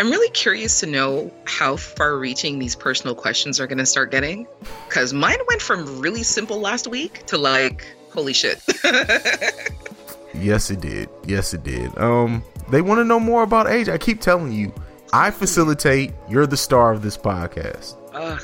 [0.00, 4.10] I'm really curious to know how far reaching these personal questions are going to start
[4.10, 4.44] getting.
[4.88, 8.60] Because mine went from really simple last week to like, holy shit.
[10.34, 11.08] yes, it did.
[11.26, 11.96] Yes, it did.
[11.96, 13.88] Um, They want to know more about age.
[13.88, 14.74] I keep telling you,
[15.12, 16.12] I facilitate.
[16.28, 17.94] You're the star of this podcast.
[18.12, 18.38] Uh,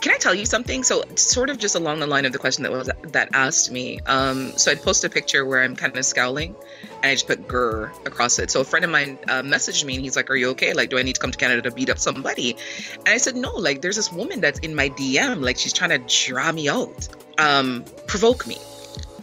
[0.00, 0.82] can I tell you something?
[0.82, 4.00] So, sort of just along the line of the question that was that asked me.
[4.06, 6.54] Um, so I'd post a picture where I'm kind of scowling,
[7.02, 8.50] and I just put "grr" across it.
[8.50, 10.72] So a friend of mine uh, messaged me, and he's like, "Are you okay?
[10.72, 12.56] Like, do I need to come to Canada to beat up somebody?"
[12.98, 13.52] And I said, "No.
[13.54, 15.42] Like, there's this woman that's in my DM.
[15.42, 17.08] Like, she's trying to draw me out,
[17.38, 18.58] um, provoke me."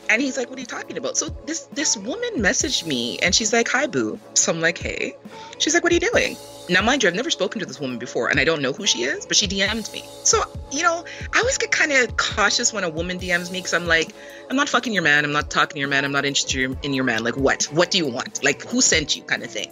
[0.10, 3.34] And he's like, "What are you talking about?" So this this woman messaged me, and
[3.34, 5.16] she's like, "Hi, boo." So I'm like, "Hey."
[5.58, 6.38] She's like, "What are you doing?"
[6.70, 8.86] Now, mind you, I've never spoken to this woman before, and I don't know who
[8.86, 10.04] she is, but she DM'd me.
[10.24, 13.74] So, you know, I always get kind of cautious when a woman DMs me because
[13.74, 14.14] I'm like,
[14.50, 15.24] I'm not fucking your man.
[15.24, 16.04] I'm not talking to your man.
[16.04, 17.24] I'm not interested in your man.
[17.24, 17.64] Like, what?
[17.66, 18.44] What do you want?
[18.44, 19.24] Like, who sent you?
[19.24, 19.72] Kind of thing.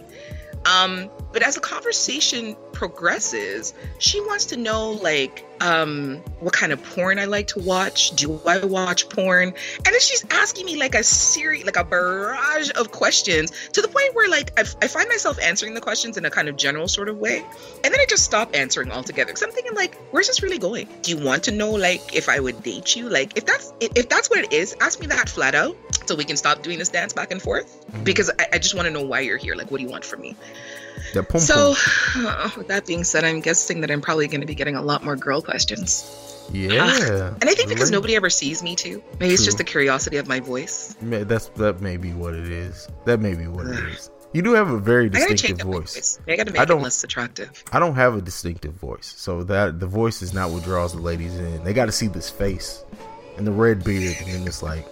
[0.66, 6.84] Um, but as the conversation progresses, she wants to know like um what kind of
[6.84, 8.12] porn I like to watch.
[8.12, 9.50] Do I watch porn?
[9.50, 13.88] And then she's asking me like a series, like a barrage of questions to the
[13.88, 16.88] point where like I, I find myself answering the questions in a kind of general
[16.88, 17.46] sort of way,
[17.84, 20.88] and then I just stop answering altogether because I'm thinking like, where's this really going?
[21.02, 23.10] Do you want to know like if I would date you?
[23.10, 25.78] Like if that's if that's what it is, ask me that flat out
[26.08, 28.86] so we can stop doing this dance back and forth because I, I just want
[28.88, 29.56] to know why you're here.
[29.56, 30.36] Like, what do you want from me?
[31.14, 31.76] Yeah, So,
[32.18, 34.82] uh, with that being said, I'm guessing that I'm probably going to be getting a
[34.82, 36.04] lot more girl questions.
[36.52, 39.04] yeah, And I think because nobody ever sees me too.
[39.20, 40.96] Maybe it's just the curiosity of my voice.
[41.02, 42.88] May- that's that may be what it is.
[43.06, 44.10] That may be what it is.
[44.34, 45.96] You do have a very I distinctive voice.
[45.96, 46.20] voice.
[46.28, 47.64] I gotta make it don't- less attractive.
[47.72, 51.00] I don't have a distinctive voice, so that the voice is not what draws the
[51.00, 51.64] ladies in.
[51.64, 52.84] They got to see this face
[53.38, 54.86] and the red beard, and then it's like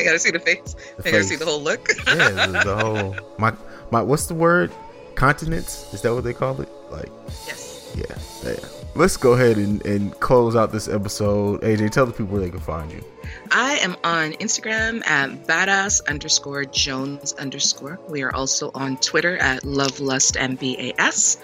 [0.00, 0.74] I gotta see the face.
[0.96, 1.88] the I gotta see the whole look.
[2.06, 3.52] yeah, the, the whole my
[3.90, 4.72] my what's the word?
[5.14, 5.92] Continents?
[5.92, 6.68] Is that what they call it?
[6.90, 7.10] Like
[7.46, 7.94] yes.
[7.96, 8.56] yeah, yeah.
[8.96, 11.60] Let's go ahead and, and close out this episode.
[11.60, 13.04] AJ, tell the people where they can find you.
[13.52, 18.00] I am on Instagram at badass underscore Jones underscore.
[18.08, 21.36] We are also on Twitter at lovelustmbas.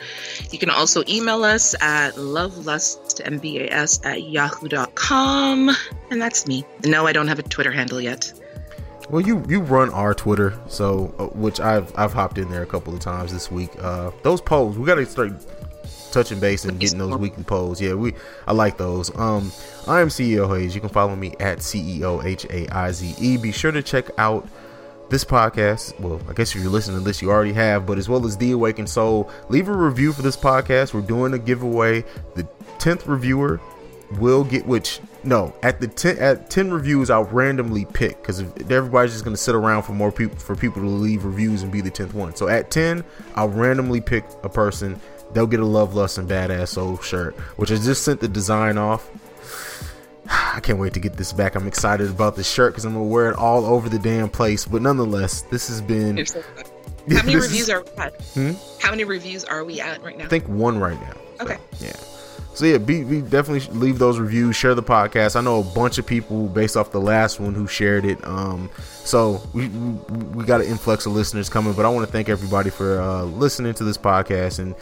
[0.52, 5.70] You can also email us at lovelustmbas at yahoo.com.
[6.11, 6.64] And that's me.
[6.84, 8.32] No, I don't have a Twitter handle yet.
[9.09, 12.66] Well, you you run our Twitter, so uh, which I've I've hopped in there a
[12.66, 13.70] couple of times this week.
[13.78, 15.32] Uh, those polls, we got to start
[16.11, 17.80] touching base and getting those weekly polls.
[17.80, 18.14] Yeah, we
[18.48, 19.16] I like those.
[19.16, 19.52] Um,
[19.86, 20.74] I am CEO Hayes.
[20.74, 23.36] You can follow me at CEO H A I Z E.
[23.36, 24.48] Be sure to check out
[25.09, 25.98] this podcast.
[26.00, 28.36] Well, I guess if you're listening to this, you already have, but as well as
[28.36, 30.94] The Awakened Soul, leave a review for this podcast.
[30.94, 32.04] We're doing a giveaway.
[32.34, 32.44] The
[32.78, 33.61] tenth reviewer
[34.12, 38.40] will get which no at the 10 at 10 reviews i'll randomly pick because
[38.70, 41.72] everybody's just going to sit around for more people for people to leave reviews and
[41.72, 43.04] be the 10th one so at 10
[43.34, 45.00] i'll randomly pick a person
[45.32, 48.78] they'll get a love lust and badass soul shirt which i just sent the design
[48.78, 49.11] off
[50.30, 53.04] i can't wait to get this back i'm excited about this shirt because i'm gonna
[53.04, 56.42] wear it all over the damn place but nonetheless this has been so.
[57.09, 58.20] How many reviews is- are we at?
[58.34, 58.50] Hmm?
[58.80, 60.24] How many reviews are we at right now?
[60.24, 61.12] I think one right now.
[61.38, 61.57] So, Okay.
[61.78, 61.92] yeah.
[62.57, 65.36] So yeah, be, be definitely leave those reviews, share the podcast.
[65.36, 68.18] I know a bunch of people based off the last one who shared it.
[68.26, 68.70] Um,
[69.04, 72.70] so we we, got an influx of listeners coming, but I want to thank everybody
[72.70, 74.74] for uh, listening to this podcast and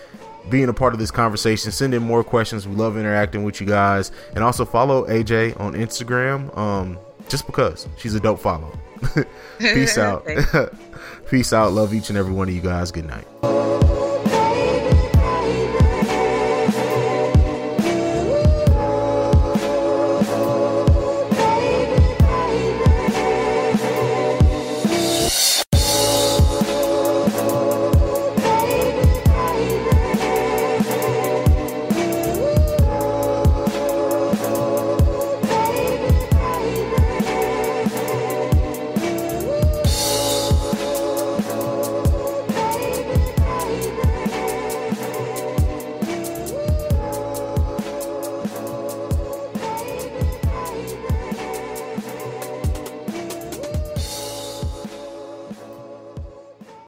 [0.50, 1.72] being a part of this conversation.
[1.72, 2.68] Send in more questions.
[2.68, 6.56] We love interacting with you guys, and also follow AJ on Instagram.
[6.56, 6.96] Um,
[7.28, 8.78] just because she's a dope follow.
[9.58, 10.24] Peace out.
[11.28, 11.72] Peace out.
[11.72, 12.92] Love each and every one of you guys.
[12.92, 13.26] Good night.